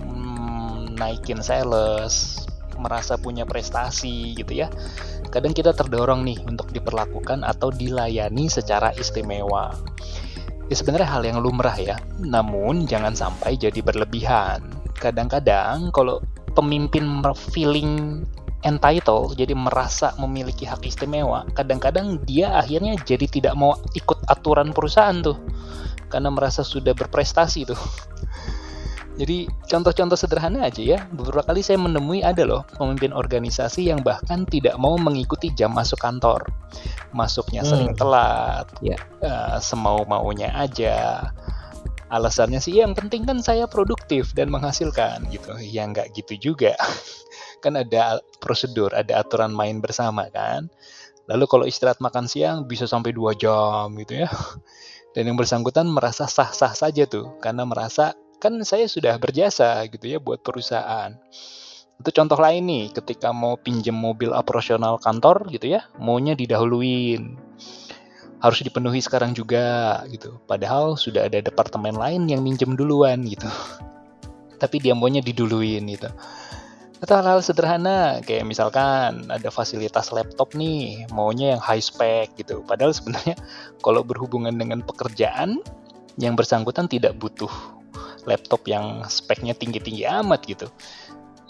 hmm, 0.06 0.94
naikin 0.94 1.42
sales, 1.42 2.46
merasa 2.78 3.18
punya 3.18 3.42
prestasi 3.42 4.38
gitu 4.38 4.66
ya 4.66 4.68
kadang 5.32 5.56
kita 5.56 5.72
terdorong 5.72 6.22
nih 6.28 6.38
untuk 6.44 6.68
diperlakukan 6.70 7.40
atau 7.42 7.72
dilayani 7.72 8.52
secara 8.52 8.92
istimewa. 8.94 9.72
Ya 10.68 10.76
sebenarnya 10.76 11.08
hal 11.08 11.24
yang 11.24 11.40
lumrah 11.40 11.74
ya, 11.80 11.96
namun 12.20 12.84
jangan 12.84 13.16
sampai 13.16 13.56
jadi 13.56 13.80
berlebihan. 13.80 14.60
Kadang-kadang 14.94 15.90
kalau 15.90 16.20
pemimpin 16.52 17.24
feeling 17.34 18.22
entitled, 18.62 19.34
jadi 19.34 19.56
merasa 19.58 20.14
memiliki 20.20 20.62
hak 20.68 20.86
istimewa, 20.86 21.48
kadang-kadang 21.56 22.22
dia 22.22 22.54
akhirnya 22.54 22.94
jadi 23.02 23.26
tidak 23.26 23.54
mau 23.58 23.74
ikut 23.96 24.22
aturan 24.30 24.70
perusahaan 24.70 25.18
tuh, 25.18 25.34
karena 26.06 26.30
merasa 26.30 26.62
sudah 26.62 26.94
berprestasi 26.94 27.66
tuh. 27.66 27.80
Jadi 29.12 29.44
contoh-contoh 29.68 30.16
sederhana 30.16 30.64
aja 30.64 30.80
ya. 30.80 30.98
Beberapa 31.12 31.52
kali 31.52 31.60
saya 31.60 31.76
menemui 31.76 32.24
ada 32.24 32.48
loh 32.48 32.64
pemimpin 32.80 33.12
organisasi 33.12 33.92
yang 33.92 34.00
bahkan 34.00 34.48
tidak 34.48 34.80
mau 34.80 34.96
mengikuti 34.96 35.52
jam 35.52 35.76
masuk 35.76 36.00
kantor. 36.00 36.48
Masuknya 37.12 37.60
hmm. 37.60 37.68
sering 37.68 37.92
telat, 37.92 38.66
yeah. 38.80 38.96
Ya. 39.20 39.28
uh, 39.28 39.56
semau 39.60 40.08
maunya 40.08 40.48
aja. 40.56 41.28
Alasannya 42.08 42.60
sih 42.60 42.80
yang 42.80 42.96
penting 42.96 43.24
kan 43.28 43.40
saya 43.44 43.68
produktif 43.68 44.32
dan 44.32 44.48
menghasilkan 44.48 45.28
gitu. 45.28 45.60
Ya 45.60 45.84
nggak 45.84 46.16
gitu 46.16 46.52
juga. 46.52 46.72
kan 47.64 47.76
ada 47.76 48.24
prosedur, 48.40 48.96
ada 48.96 49.20
aturan 49.20 49.52
main 49.52 49.84
bersama 49.84 50.28
kan. 50.32 50.72
Lalu 51.28 51.44
kalau 51.46 51.64
istirahat 51.68 52.00
makan 52.00 52.26
siang 52.26 52.64
bisa 52.64 52.88
sampai 52.88 53.12
dua 53.12 53.36
jam 53.36 53.92
gitu 54.00 54.24
ya. 54.24 54.28
Dan 55.12 55.28
yang 55.28 55.36
bersangkutan 55.36 55.84
merasa 55.84 56.24
sah-sah 56.24 56.72
saja 56.72 57.04
tuh, 57.04 57.36
karena 57.44 57.68
merasa 57.68 58.16
kan 58.42 58.58
saya 58.66 58.90
sudah 58.90 59.22
berjasa 59.22 59.86
gitu 59.86 60.10
ya 60.10 60.18
buat 60.18 60.42
perusahaan. 60.42 61.14
Itu 62.02 62.10
contoh 62.10 62.34
lain 62.34 62.66
nih, 62.66 62.84
ketika 62.90 63.30
mau 63.30 63.54
pinjam 63.54 63.94
mobil 63.94 64.34
operasional 64.34 64.98
kantor 64.98 65.46
gitu 65.54 65.78
ya, 65.78 65.86
maunya 66.02 66.34
didahuluin. 66.34 67.38
Harus 68.42 68.66
dipenuhi 68.66 68.98
sekarang 68.98 69.38
juga 69.38 70.02
gitu. 70.10 70.42
Padahal 70.50 70.98
sudah 70.98 71.30
ada 71.30 71.38
departemen 71.38 71.94
lain 71.94 72.26
yang 72.26 72.42
minjem 72.42 72.74
duluan 72.74 73.22
gitu. 73.22 73.46
Tapi 74.62 74.82
dia 74.82 74.98
maunya 74.98 75.22
diduluin 75.22 75.86
gitu. 75.86 76.10
Atau 76.98 77.22
hal-hal 77.22 77.38
sederhana 77.46 78.18
kayak 78.26 78.42
misalkan 78.42 79.30
ada 79.30 79.50
fasilitas 79.54 80.10
laptop 80.10 80.58
nih, 80.58 81.06
maunya 81.14 81.54
yang 81.54 81.62
high 81.62 81.82
spec 81.82 82.34
gitu. 82.34 82.66
Padahal 82.66 82.90
sebenarnya 82.90 83.38
kalau 83.86 84.02
berhubungan 84.02 84.58
dengan 84.58 84.82
pekerjaan 84.82 85.62
yang 86.18 86.34
bersangkutan 86.34 86.90
tidak 86.90 87.14
butuh 87.16 87.71
laptop 88.28 88.66
yang 88.68 89.02
speknya 89.08 89.54
tinggi-tinggi 89.56 90.06
amat 90.06 90.40
gitu. 90.46 90.66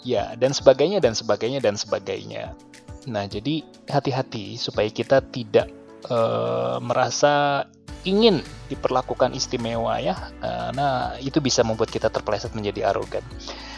Ya, 0.03 0.35
dan 0.35 0.51
sebagainya 0.51 0.99
dan 0.99 1.15
sebagainya 1.15 1.63
dan 1.63 1.79
sebagainya. 1.79 2.51
Nah, 3.07 3.27
jadi 3.27 3.63
hati-hati 3.87 4.59
supaya 4.59 4.91
kita 4.91 5.23
tidak 5.31 5.71
uh, 6.11 6.79
merasa 6.83 7.63
ingin 8.03 8.43
diperlakukan 8.67 9.31
istimewa 9.31 9.99
ya. 9.99 10.15
Uh, 10.43 10.69
nah, 10.75 11.15
itu 11.23 11.39
bisa 11.39 11.63
membuat 11.63 11.91
kita 11.91 12.11
terpeleset 12.11 12.51
menjadi 12.51 12.91
arogan. 12.91 13.23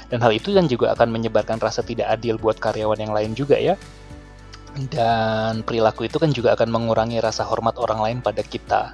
Dan 0.10 0.22
hal 0.22 0.34
itu 0.34 0.54
kan 0.54 0.66
juga 0.70 0.94
akan 0.94 1.10
menyebarkan 1.14 1.58
rasa 1.62 1.82
tidak 1.82 2.10
adil 2.10 2.38
buat 2.38 2.58
karyawan 2.58 3.02
yang 3.02 3.14
lain 3.14 3.34
juga 3.38 3.58
ya. 3.58 3.78
Dan 4.76 5.64
perilaku 5.64 6.06
itu 6.06 6.20
kan 6.20 6.36
juga 6.36 6.58
akan 6.58 6.68
mengurangi 6.68 7.24
rasa 7.24 7.48
hormat 7.48 7.80
orang 7.80 8.02
lain 8.02 8.18
pada 8.20 8.44
kita. 8.44 8.92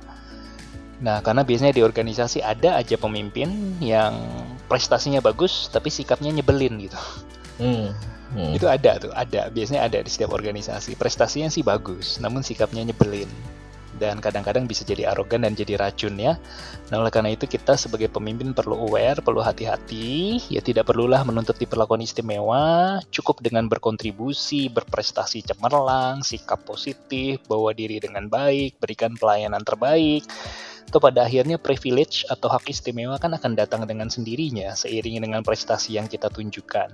Nah, 1.01 1.17
karena 1.25 1.41
biasanya 1.41 1.73
di 1.73 1.81
organisasi 1.81 2.45
ada 2.45 2.77
aja 2.77 2.93
pemimpin 2.95 3.75
yang 3.81 4.13
prestasinya 4.69 5.19
bagus 5.19 5.67
tapi 5.73 5.89
sikapnya 5.89 6.29
nyebelin 6.29 6.77
gitu. 6.77 6.99
Hmm. 7.57 7.89
Hmm. 8.31 8.55
Itu 8.55 8.69
ada 8.69 8.95
tuh, 9.01 9.11
ada. 9.11 9.51
Biasanya 9.51 9.89
ada 9.91 9.99
di 9.99 10.07
setiap 10.07 10.31
organisasi. 10.31 10.95
Prestasinya 10.95 11.51
sih 11.51 11.65
bagus, 11.65 12.21
namun 12.23 12.45
sikapnya 12.45 12.85
nyebelin. 12.85 13.27
Dan 13.91 14.17
kadang-kadang 14.17 14.65
bisa 14.65 14.81
jadi 14.81 15.11
arogan 15.13 15.43
dan 15.43 15.53
jadi 15.53 15.77
racun 15.77 16.15
ya. 16.15 16.39
Nah, 16.89 17.03
oleh 17.03 17.11
karena 17.11 17.35
itu 17.35 17.43
kita 17.45 17.75
sebagai 17.75 18.07
pemimpin 18.07 18.55
perlu 18.55 18.73
aware, 18.87 19.19
perlu 19.19 19.43
hati-hati. 19.43 20.41
Ya 20.47 20.63
tidak 20.63 20.89
perlulah 20.89 21.21
menuntut 21.27 21.59
diperlakukan 21.59 22.01
istimewa, 22.01 22.97
cukup 23.11 23.43
dengan 23.43 23.67
berkontribusi, 23.67 24.71
berprestasi 24.71 25.43
cemerlang, 25.43 26.23
sikap 26.23 26.63
positif, 26.63 27.43
bawa 27.45 27.75
diri 27.75 27.99
dengan 27.99 28.31
baik, 28.31 28.79
berikan 28.79 29.13
pelayanan 29.17 29.61
terbaik 29.61 30.23
itu 30.87 30.97
pada 30.99 31.23
akhirnya 31.23 31.55
privilege 31.61 32.27
atau 32.27 32.51
hak 32.51 32.67
istimewa 32.67 33.15
kan 33.21 33.31
akan 33.33 33.55
datang 33.55 33.83
dengan 33.87 34.11
sendirinya 34.11 34.75
seiring 34.75 35.23
dengan 35.23 35.41
prestasi 35.41 35.95
yang 35.95 36.07
kita 36.07 36.27
tunjukkan. 36.27 36.91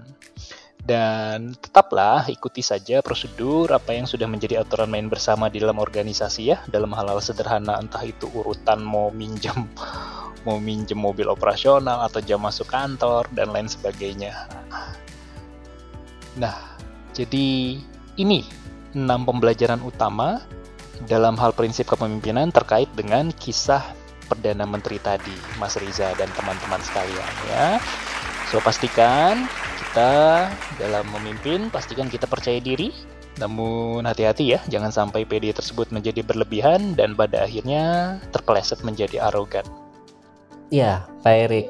Dan 0.88 1.52
tetaplah 1.60 2.32
ikuti 2.32 2.64
saja 2.64 3.04
prosedur 3.04 3.68
apa 3.76 3.92
yang 3.92 4.08
sudah 4.08 4.24
menjadi 4.24 4.64
aturan 4.64 4.88
main 4.88 5.12
bersama 5.12 5.52
di 5.52 5.60
dalam 5.60 5.84
organisasi 5.84 6.42
ya, 6.48 6.64
dalam 6.72 6.96
hal-hal 6.96 7.20
sederhana 7.20 7.76
entah 7.76 8.08
itu 8.08 8.32
urutan 8.32 8.80
mau 8.80 9.12
minjem 9.12 9.68
mau 10.48 10.64
minjem 10.64 10.96
mobil 10.96 11.28
operasional 11.28 12.08
atau 12.08 12.24
jam 12.24 12.40
masuk 12.40 12.72
kantor 12.72 13.28
dan 13.36 13.52
lain 13.52 13.68
sebagainya. 13.68 14.48
Nah, 16.40 16.56
jadi 17.12 17.82
ini 18.16 18.46
enam 18.96 19.28
pembelajaran 19.28 19.84
utama 19.84 20.40
dalam 21.06 21.38
hal 21.38 21.54
prinsip 21.54 21.86
kepemimpinan 21.94 22.50
terkait 22.50 22.90
dengan 22.98 23.30
kisah 23.38 23.86
Perdana 24.28 24.68
Menteri 24.68 25.00
tadi, 25.00 25.36
Mas 25.56 25.80
Riza 25.80 26.12
dan 26.20 26.28
teman-teman 26.36 26.82
sekalian 26.84 27.34
ya. 27.48 27.80
So 28.52 28.60
pastikan 28.60 29.48
kita 29.80 30.48
dalam 30.82 31.06
memimpin, 31.14 31.72
pastikan 31.72 32.12
kita 32.12 32.28
percaya 32.28 32.60
diri, 32.60 32.92
namun 33.38 34.04
hati-hati 34.04 34.58
ya, 34.58 34.60
jangan 34.68 34.90
sampai 34.90 35.24
PD 35.24 35.54
tersebut 35.54 35.94
menjadi 35.94 36.26
berlebihan 36.26 36.98
dan 36.98 37.14
pada 37.14 37.46
akhirnya 37.46 38.18
terpeleset 38.34 38.82
menjadi 38.82 39.30
arogan. 39.30 39.66
Ya, 40.74 41.08
Pak 41.24 41.36
Erik. 41.48 41.68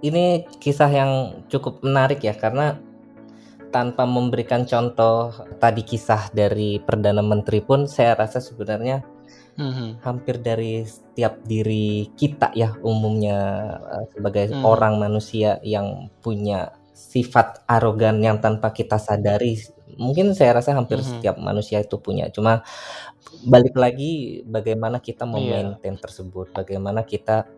Ini 0.00 0.46
kisah 0.62 0.88
yang 0.88 1.42
cukup 1.52 1.82
menarik 1.82 2.22
ya 2.22 2.32
karena 2.32 2.78
tanpa 3.70 4.06
memberikan 4.06 4.64
contoh 4.64 5.34
tadi 5.58 5.82
kisah 5.82 6.30
dari 6.32 6.78
perdana 6.80 7.20
menteri 7.20 7.60
pun 7.60 7.90
saya 7.90 8.14
rasa 8.16 8.38
sebenarnya 8.40 9.02
mm-hmm. 9.58 10.04
hampir 10.04 10.38
dari 10.40 10.84
setiap 10.84 11.40
diri 11.42 12.12
kita 12.14 12.52
ya 12.52 12.76
umumnya 12.84 13.40
uh, 13.80 14.04
sebagai 14.12 14.52
mm-hmm. 14.52 14.64
orang 14.64 15.00
manusia 15.00 15.58
yang 15.64 16.12
punya 16.20 16.72
sifat 16.96 17.64
arogan 17.68 18.24
yang 18.24 18.40
tanpa 18.40 18.72
kita 18.72 18.96
sadari 18.96 19.60
mungkin 19.96 20.32
saya 20.32 20.60
rasa 20.60 20.76
hampir 20.76 21.00
mm-hmm. 21.00 21.20
setiap 21.20 21.36
manusia 21.40 21.80
itu 21.80 21.96
punya 22.00 22.28
cuma 22.32 22.64
balik 23.44 23.76
lagi 23.76 24.40
bagaimana 24.46 25.02
kita 25.02 25.28
iya. 25.28 25.32
memaintain 25.32 25.96
yeah. 25.96 26.02
tersebut 26.02 26.52
bagaimana 26.56 27.04
kita 27.04 27.48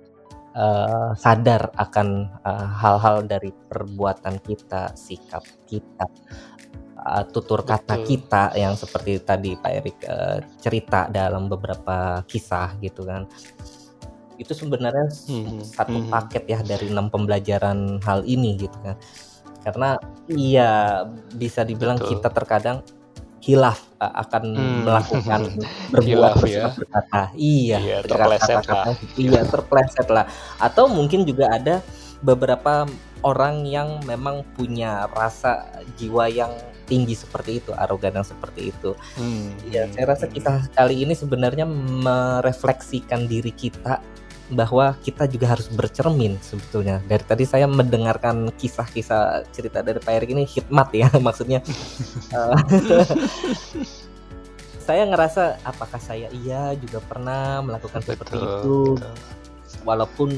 uh, 0.58 1.10
sadar 1.14 1.70
akan 1.78 2.26
uh, 2.42 2.66
hal-hal 2.74 3.22
dari 3.24 3.54
perbuatan 3.54 4.42
kita, 4.42 4.92
sikap 4.98 5.46
kita, 5.70 6.06
uh, 6.98 7.22
tutur 7.30 7.62
kata 7.62 8.02
kita 8.02 8.58
yang 8.58 8.74
seperti 8.74 9.22
tadi 9.22 9.54
Pak 9.54 9.72
Erik 9.72 9.98
uh, 10.10 10.42
cerita 10.58 11.06
dalam 11.06 11.46
beberapa 11.46 12.26
kisah 12.26 12.74
gitu 12.82 13.06
kan. 13.06 13.30
Itu 14.38 14.54
sebenarnya 14.54 15.06
hmm, 15.06 15.62
satu 15.62 15.98
hmm. 15.98 16.10
paket 16.10 16.44
ya 16.50 16.60
dari 16.62 16.90
enam 16.90 17.10
pembelajaran 17.10 18.02
hal 18.02 18.26
ini 18.26 18.58
gitu 18.58 18.76
kan. 18.82 18.98
Karena 19.62 19.98
iya 20.30 21.02
bisa 21.34 21.66
dibilang 21.66 21.98
Betul. 21.98 22.18
kita 22.18 22.28
terkadang 22.30 22.78
hilaf 23.38 23.86
uh, 24.02 24.12
akan 24.26 24.44
hmm. 24.54 24.78
melakukan 24.86 25.42
berbuat 25.94 26.32
ya. 26.46 26.74
berkata. 26.74 27.22
Iya 27.34 27.78
iya 27.78 27.96
terpleset 28.02 28.64
lah. 28.66 28.86
iya 29.16 29.40
terpleset 29.46 30.08
lah. 30.10 30.24
Atau 30.58 30.90
mungkin 30.90 31.22
juga 31.24 31.54
ada 31.54 31.80
beberapa 32.22 32.86
orang 33.22 33.66
yang 33.66 34.02
memang 34.06 34.46
punya 34.54 35.06
rasa 35.10 35.66
jiwa 35.98 36.30
yang 36.30 36.50
tinggi 36.88 37.12
seperti 37.12 37.60
itu 37.60 37.70
arogan 37.76 38.16
yang 38.16 38.26
seperti 38.26 38.72
itu. 38.72 38.96
Hmm. 39.18 39.52
ya 39.68 39.84
saya 39.92 40.16
rasa 40.16 40.26
kita 40.26 40.66
kali 40.72 41.04
ini 41.04 41.12
sebenarnya 41.12 41.68
merefleksikan 41.68 43.28
diri 43.28 43.52
kita 43.52 44.00
bahwa 44.48 44.96
kita 45.04 45.28
juga 45.28 45.52
harus 45.52 45.68
bercermin 45.68 46.40
sebetulnya. 46.40 47.04
Dari 47.04 47.24
tadi 47.24 47.44
saya 47.44 47.68
mendengarkan 47.68 48.48
kisah-kisah 48.56 49.44
cerita 49.52 49.84
dari 49.84 50.00
Pak 50.00 50.12
Erik 50.12 50.30
ini 50.32 50.48
hikmat 50.48 50.88
ya 50.96 51.08
maksudnya. 51.26 51.60
Eh, 52.32 52.56
saya 54.88 55.04
ngerasa 55.04 55.60
apakah 55.68 56.00
saya 56.00 56.32
iya 56.32 56.72
juga 56.80 57.04
pernah 57.04 57.60
melakukan 57.60 58.00
betul, 58.00 58.12
seperti 58.16 58.36
itu. 58.40 58.78
Betul. 58.96 59.12
Walaupun 59.84 60.28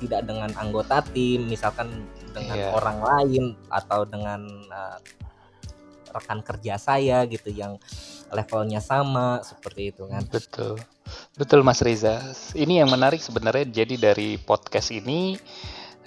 tidak 0.00 0.26
dengan 0.26 0.50
anggota 0.58 1.04
tim, 1.12 1.46
misalkan 1.46 2.08
dengan 2.32 2.56
yeah. 2.56 2.72
orang 2.72 2.98
lain 3.04 3.44
atau 3.68 4.08
dengan 4.08 4.48
uh, 4.72 4.96
rekan 6.12 6.44
kerja 6.44 6.76
saya 6.76 7.24
gitu 7.26 7.48
yang 7.50 7.80
levelnya 8.32 8.84
sama 8.84 9.40
seperti 9.40 9.92
itu 9.92 10.06
kan. 10.08 10.22
Betul. 10.28 10.76
Betul 11.36 11.60
Mas 11.64 11.80
Reza. 11.80 12.20
Ini 12.52 12.84
yang 12.84 12.90
menarik 12.92 13.20
sebenarnya 13.20 13.68
jadi 13.68 13.94
dari 13.98 14.36
podcast 14.36 14.92
ini 14.92 15.36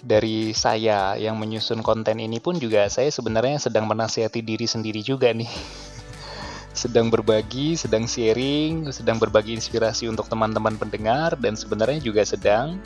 dari 0.05 0.53
saya 0.53 1.17
yang 1.17 1.33
menyusun 1.41 1.81
konten 1.81 2.21
ini 2.21 2.37
pun 2.37 2.61
juga 2.61 2.85
saya 2.93 3.09
sebenarnya 3.09 3.57
sedang 3.57 3.89
menasihati 3.89 4.45
diri 4.45 4.69
sendiri 4.69 5.01
juga 5.01 5.33
nih. 5.33 5.49
sedang 6.75 7.07
berbagi, 7.07 7.79
sedang 7.79 8.03
sharing, 8.03 8.91
sedang 8.91 9.15
berbagi 9.15 9.55
inspirasi 9.55 10.11
untuk 10.11 10.27
teman-teman 10.27 10.75
pendengar 10.75 11.33
dan 11.39 11.55
sebenarnya 11.55 12.03
juga 12.03 12.21
sedang 12.27 12.77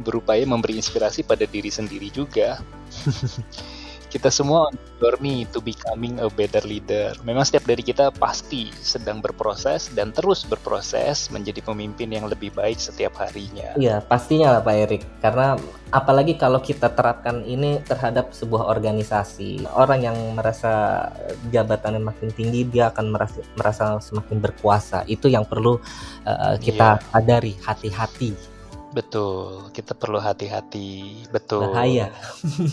berupaya 0.00 0.46
memberi 0.46 0.78
inspirasi 0.78 1.26
pada 1.26 1.44
diri 1.44 1.68
sendiri 1.68 2.08
juga. 2.14 2.62
kita 4.14 4.30
semua 4.30 4.70
journey 5.02 5.42
to 5.50 5.58
becoming 5.58 6.22
a 6.22 6.30
better 6.30 6.62
leader. 6.62 7.18
Memang 7.26 7.42
setiap 7.42 7.66
dari 7.66 7.82
kita 7.82 8.14
pasti 8.14 8.70
sedang 8.78 9.18
berproses 9.18 9.90
dan 9.90 10.14
terus 10.14 10.46
berproses 10.46 11.26
menjadi 11.34 11.58
pemimpin 11.66 12.14
yang 12.14 12.30
lebih 12.30 12.54
baik 12.54 12.78
setiap 12.78 13.18
harinya. 13.18 13.74
Iya, 13.74 14.06
pastinya 14.06 14.54
lah 14.54 14.62
Pak 14.62 14.74
Erik. 14.86 15.02
Karena 15.18 15.58
apalagi 15.90 16.38
kalau 16.38 16.62
kita 16.62 16.94
terapkan 16.94 17.42
ini 17.42 17.82
terhadap 17.82 18.30
sebuah 18.30 18.70
organisasi, 18.70 19.66
orang 19.74 20.06
yang 20.06 20.16
merasa 20.38 21.10
jabatannya 21.50 21.98
makin 21.98 22.30
tinggi 22.30 22.62
dia 22.70 22.94
akan 22.94 23.10
merasa 23.10 23.42
merasa 23.58 23.84
semakin 23.98 24.38
berkuasa. 24.38 25.02
Itu 25.10 25.26
yang 25.26 25.42
perlu 25.42 25.82
uh, 26.22 26.54
kita 26.62 27.02
yeah. 27.02 27.10
sadari, 27.10 27.58
hati-hati. 27.58 28.54
Betul, 28.94 29.74
kita 29.74 29.90
perlu 29.98 30.22
hati-hati. 30.22 31.26
Betul. 31.34 31.74
Bahaya. 31.74 32.14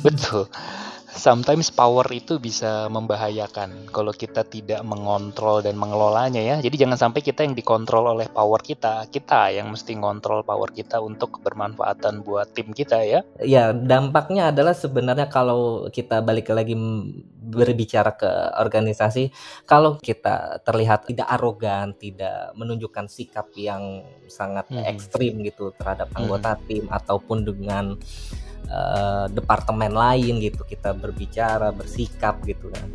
Betul 0.05 0.45
sometimes 1.11 1.69
power 1.69 2.07
itu 2.11 2.39
bisa 2.39 2.87
membahayakan 2.87 3.91
kalau 3.91 4.15
kita 4.15 4.47
tidak 4.47 4.81
mengontrol 4.87 5.59
dan 5.59 5.75
mengelolanya 5.75 6.39
ya. 6.39 6.55
Jadi 6.63 6.87
jangan 6.87 6.97
sampai 6.97 7.21
kita 7.21 7.43
yang 7.43 7.53
dikontrol 7.55 8.15
oleh 8.15 8.31
power 8.31 8.63
kita, 8.63 9.07
kita 9.11 9.51
yang 9.51 9.71
mesti 9.71 9.95
ngontrol 9.99 10.43
power 10.47 10.71
kita 10.71 11.03
untuk 11.03 11.43
bermanfaatan 11.43 12.23
buat 12.23 12.55
tim 12.55 12.71
kita 12.71 13.03
ya. 13.03 13.21
Ya, 13.43 13.75
dampaknya 13.75 14.55
adalah 14.55 14.73
sebenarnya 14.73 15.27
kalau 15.27 15.91
kita 15.91 16.23
balik 16.23 16.51
lagi 16.51 16.73
berbicara 17.41 18.15
ke 18.15 18.31
organisasi, 18.61 19.33
kalau 19.67 19.99
kita 19.99 20.63
terlihat 20.63 21.09
tidak 21.09 21.27
arogan, 21.27 21.97
tidak 21.99 22.55
menunjukkan 22.55 23.11
sikap 23.11 23.51
yang 23.59 24.05
sangat 24.31 24.69
hmm. 24.71 24.87
ekstrim 24.87 25.43
gitu 25.43 25.75
terhadap 25.75 26.07
anggota 26.15 26.55
hmm. 26.55 26.61
tim 26.69 26.83
ataupun 26.87 27.43
dengan 27.43 27.99
uh, 28.71 29.27
departemen 29.27 29.91
lain 29.91 30.39
gitu. 30.39 30.63
Kita 30.63 30.95
berbicara 30.95 31.75
bersikap 31.75 32.39
gitu 32.47 32.71
kan 32.71 32.87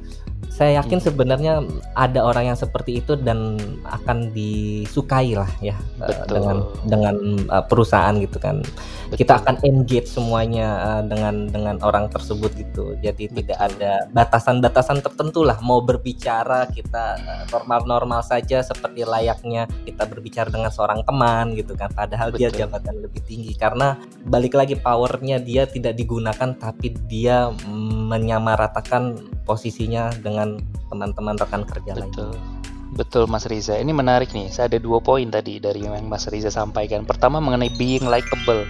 saya 0.51 0.81
yakin 0.81 0.99
hmm. 0.99 1.07
sebenarnya 1.13 1.55
ada 1.93 2.25
orang 2.25 2.49
yang 2.49 2.59
seperti 2.59 3.05
itu 3.05 3.13
dan 3.21 3.61
akan 3.85 4.33
disukai 4.33 5.37
lah 5.37 5.49
ya 5.61 5.77
eh, 6.01 6.09
Betul. 6.09 6.33
dengan 6.33 6.57
dengan 6.89 7.15
uh, 7.53 7.65
perusahaan 7.69 8.17
gitu 8.17 8.41
kan 8.41 8.65
Betul. 8.65 9.17
kita 9.21 9.33
akan 9.45 9.61
engage 9.69 10.09
semuanya 10.09 10.69
uh, 10.81 11.03
dengan 11.05 11.53
dengan 11.53 11.77
orang 11.85 12.09
tersebut 12.09 12.57
gitu 12.57 12.97
jadi 13.05 13.29
Betul. 13.29 13.37
tidak 13.45 13.59
ada 13.61 13.93
batasan-batasan 14.17 15.05
tertentu 15.05 15.45
lah 15.45 15.61
mau 15.61 15.85
berbicara 15.85 16.65
kita 16.73 17.21
normal-normal 17.53 18.25
saja 18.25 18.65
seperti 18.65 19.05
layaknya 19.05 19.69
kita 19.85 20.09
berbicara 20.09 20.49
dengan 20.49 20.73
seorang 20.73 21.05
teman 21.05 21.53
gitu 21.53 21.77
kan 21.77 21.93
padahal 21.93 22.33
Betul. 22.33 22.49
dia 22.49 22.65
jabatan 22.65 23.05
lebih 23.05 23.21
tinggi 23.29 23.53
karena 23.53 24.01
balik 24.25 24.57
lagi 24.57 24.73
powernya 24.73 25.37
dia 25.37 25.69
tidak 25.69 26.01
digunakan 26.01 26.57
tapi 26.57 26.97
dia 27.05 27.53
menyamaratakan 28.09 29.36
posisinya 29.47 30.11
dengan 30.21 30.59
teman-teman 30.91 31.39
rekan 31.39 31.63
kerja 31.63 31.95
lain. 31.95 32.11
Betul. 32.11 32.35
Betul 32.95 33.25
Mas 33.27 33.45
Riza. 33.51 33.77
Ini 33.77 33.91
menarik 33.91 34.31
nih. 34.31 34.51
Saya 34.51 34.71
ada 34.71 34.79
dua 34.79 35.03
poin 35.03 35.27
tadi 35.27 35.59
dari 35.59 35.85
yang 35.85 36.07
Mas 36.07 36.27
Riza 36.31 36.51
sampaikan. 36.51 37.03
Pertama 37.03 37.43
mengenai 37.43 37.71
being 37.75 38.07
likable. 38.07 38.67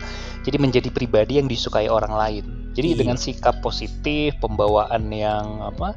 Jadi 0.47 0.57
menjadi 0.57 0.89
pribadi 0.89 1.43
yang 1.43 1.51
disukai 1.51 1.91
orang 1.91 2.15
lain. 2.15 2.45
Jadi 2.77 2.93
iya. 2.93 2.99
dengan 3.01 3.17
sikap 3.17 3.65
positif, 3.65 4.37
pembawaan 4.39 5.09
yang 5.09 5.65
apa 5.65 5.97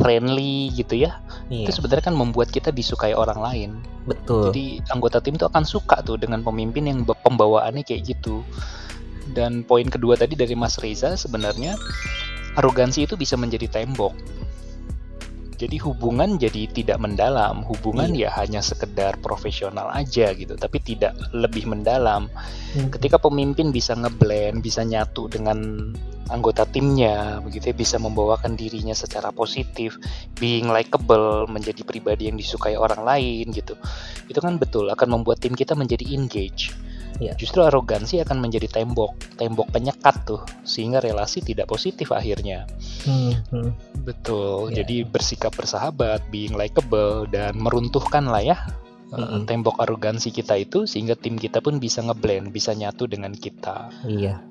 friendly 0.00 0.72
gitu 0.74 1.06
ya. 1.06 1.20
Iya. 1.48 1.68
Itu 1.68 1.80
sebenarnya 1.80 2.10
kan 2.10 2.16
membuat 2.16 2.50
kita 2.50 2.74
disukai 2.74 3.14
orang 3.14 3.38
lain. 3.38 3.70
Betul. 4.08 4.50
Jadi 4.50 4.82
anggota 4.90 5.22
tim 5.22 5.38
itu 5.38 5.46
akan 5.46 5.64
suka 5.64 6.02
tuh 6.02 6.18
dengan 6.18 6.42
pemimpin 6.42 6.90
yang 6.90 7.06
pembawaannya 7.06 7.86
kayak 7.86 8.12
gitu. 8.16 8.42
Dan 9.34 9.64
poin 9.64 9.88
kedua 9.88 10.20
tadi 10.20 10.36
dari 10.36 10.52
Mas 10.52 10.76
Reza 10.76 11.16
sebenarnya 11.16 11.78
arogansi 12.58 13.06
itu 13.06 13.14
bisa 13.18 13.34
menjadi 13.38 13.82
tembok 13.82 14.14
jadi 15.54 15.78
hubungan 15.86 16.36
jadi 16.36 16.66
tidak 16.68 16.98
mendalam 16.98 17.62
hubungan 17.64 18.10
iya. 18.12 18.28
ya 18.28 18.42
hanya 18.42 18.60
sekedar 18.60 19.16
profesional 19.22 19.88
aja 19.94 20.34
gitu 20.34 20.58
tapi 20.58 20.82
tidak 20.82 21.14
lebih 21.30 21.70
mendalam 21.70 22.26
hmm. 22.74 22.90
ketika 22.90 23.16
pemimpin 23.22 23.70
bisa 23.70 23.94
ngeblend 23.94 24.60
bisa 24.60 24.82
nyatu 24.82 25.30
dengan 25.30 25.90
anggota 26.32 26.64
timnya 26.64 27.38
begitu 27.44 27.70
ya 27.70 27.76
bisa 27.76 27.96
membawakan 28.00 28.56
dirinya 28.56 28.96
secara 28.96 29.30
positif 29.30 30.00
being 30.40 30.72
likable 30.72 31.44
menjadi 31.46 31.84
pribadi 31.84 32.32
yang 32.32 32.36
disukai 32.40 32.74
orang 32.74 33.04
lain 33.04 33.52
gitu 33.52 33.76
itu 34.26 34.40
kan 34.40 34.56
betul 34.56 34.88
akan 34.90 35.20
membuat 35.20 35.40
tim 35.44 35.52
kita 35.52 35.76
menjadi 35.76 36.04
engage 36.16 36.72
ya. 37.20 37.32
justru 37.38 37.62
arogansi 37.62 38.22
akan 38.22 38.42
menjadi 38.42 38.82
tembok 38.82 39.14
tembok 39.38 39.70
penyekat 39.70 40.16
tuh 40.26 40.42
sehingga 40.66 40.98
relasi 41.02 41.42
tidak 41.44 41.70
positif 41.70 42.10
akhirnya 42.10 42.66
hmm, 43.06 43.32
hmm. 43.50 43.70
betul 44.02 44.70
ya. 44.70 44.82
jadi 44.82 45.06
bersikap 45.06 45.54
bersahabat 45.54 46.22
being 46.30 46.54
likable 46.54 47.26
dan 47.30 47.54
meruntuhkan 47.58 48.26
lah 48.26 48.42
ya 48.42 48.56
hmm. 49.12 49.46
tembok 49.46 49.78
arogansi 49.78 50.34
kita 50.34 50.58
itu 50.58 50.86
sehingga 50.88 51.14
tim 51.14 51.38
kita 51.38 51.62
pun 51.62 51.78
bisa 51.78 52.02
ngeblend 52.02 52.50
bisa 52.50 52.74
nyatu 52.74 53.06
dengan 53.06 53.34
kita 53.34 53.90
iya 54.08 54.42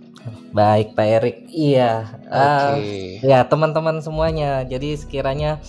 baik 0.55 0.95
Pak 0.95 1.07
Erik 1.19 1.37
iya 1.51 2.15
okay. 2.31 3.19
uh, 3.19 3.27
ya 3.27 3.43
teman-teman 3.43 3.99
semuanya 3.99 4.63
jadi 4.63 4.95
sekiranya 4.95 5.59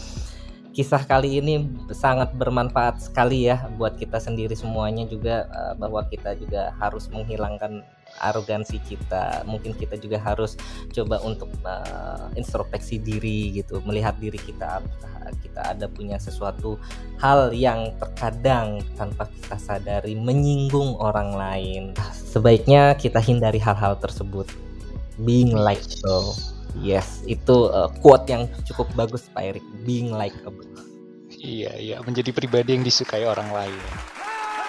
kisah 0.74 1.06
kali 1.06 1.38
ini 1.38 1.70
sangat 1.94 2.34
bermanfaat 2.34 2.98
sekali 2.98 3.46
ya 3.46 3.70
buat 3.78 3.94
kita 3.94 4.18
sendiri 4.18 4.58
semuanya 4.58 5.06
juga 5.06 5.46
uh, 5.54 5.74
bahwa 5.78 6.02
kita 6.10 6.34
juga 6.34 6.74
harus 6.82 7.06
menghilangkan 7.14 7.87
arogansi 8.18 8.82
kita. 8.82 9.46
Mungkin 9.46 9.78
kita 9.78 9.94
juga 9.98 10.18
harus 10.18 10.58
coba 10.90 11.22
untuk 11.22 11.50
uh, 11.62 12.26
introspeksi 12.34 12.98
diri 12.98 13.54
gitu, 13.54 13.78
melihat 13.87 14.18
diri 14.18 14.38
kita 14.38 14.82
kita 15.40 15.72
ada 15.72 15.87
punya 15.88 16.20
sesuatu 16.20 16.76
hal 17.16 17.54
yang 17.54 17.94
terkadang 17.96 18.82
tanpa 18.98 19.30
kita 19.30 19.56
sadari 19.56 20.18
menyinggung 20.18 20.98
orang 21.00 21.32
lain. 21.32 21.82
Sebaiknya 22.12 22.98
kita 22.98 23.22
hindari 23.22 23.62
hal-hal 23.62 23.96
tersebut. 24.02 24.50
Being 25.22 25.54
like 25.54 25.80
so. 25.80 26.34
Yes, 26.74 27.22
itu 27.30 27.70
uh, 27.70 27.87
quote 28.02 28.26
yang 28.26 28.50
cukup 28.66 28.90
bagus 28.98 29.30
Pak 29.30 29.42
Erik. 29.54 29.66
Being 29.87 30.10
likable. 30.10 30.66
Iya, 31.30 31.76
iya, 31.78 31.96
menjadi 32.02 32.34
pribadi 32.34 32.74
yang 32.74 32.82
disukai 32.82 33.22
orang 33.22 33.52
lain. 33.52 33.82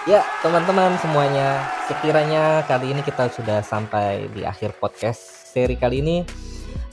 Ya, 0.06 0.22
teman-teman 0.38 0.94
semuanya, 1.02 1.66
sekiranya 1.90 2.62
kali 2.70 2.94
ini 2.94 3.02
kita 3.02 3.26
sudah 3.26 3.58
sampai 3.58 4.30
di 4.30 4.46
akhir 4.46 4.78
podcast 4.78 5.50
seri 5.50 5.74
kali 5.74 5.98
ini. 5.98 6.16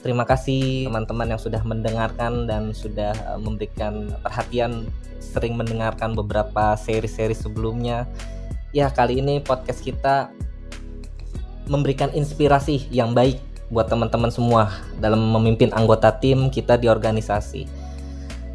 Terima 0.02 0.26
kasih 0.26 0.90
teman-teman 0.90 1.38
yang 1.38 1.42
sudah 1.42 1.62
mendengarkan 1.62 2.50
dan 2.50 2.74
sudah 2.74 3.14
uh, 3.30 3.38
memberikan 3.38 4.10
perhatian 4.26 4.90
sering 5.22 5.54
mendengarkan 5.54 6.18
beberapa 6.18 6.74
seri-seri 6.74 7.38
sebelumnya. 7.38 8.10
Ya, 8.74 8.90
kali 8.90 9.22
ini 9.22 9.38
podcast 9.46 9.86
kita 9.86 10.34
memberikan 11.70 12.10
inspirasi 12.12 12.90
yang 12.90 13.14
baik 13.14 13.53
buat 13.74 13.90
teman-teman 13.90 14.30
semua 14.30 14.70
dalam 15.02 15.34
memimpin 15.34 15.74
anggota 15.74 16.14
tim 16.14 16.54
kita 16.54 16.78
di 16.78 16.86
organisasi. 16.86 17.66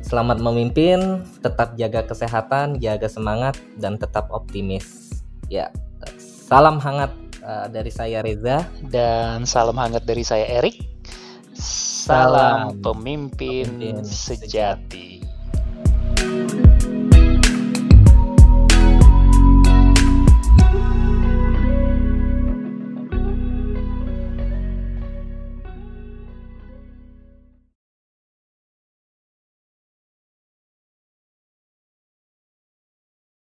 Selamat 0.07 0.41
memimpin, 0.41 1.21
tetap 1.45 1.77
jaga 1.77 2.07
kesehatan, 2.07 2.81
jaga 2.81 3.11
semangat, 3.11 3.59
dan 3.77 3.99
tetap 4.01 4.31
optimis. 4.33 5.21
Ya, 5.53 5.69
salam 6.49 6.81
hangat 6.81 7.13
uh, 7.45 7.69
dari 7.69 7.93
saya 7.93 8.25
Reza 8.25 8.65
dan 8.89 9.45
salam 9.45 9.77
hangat 9.77 10.07
dari 10.09 10.25
saya 10.25 10.49
Erik. 10.49 10.81
Salam, 11.53 12.73
salam 12.73 12.81
pemimpin, 12.81 13.69
pemimpin 13.69 14.01
sejati. 14.07 15.18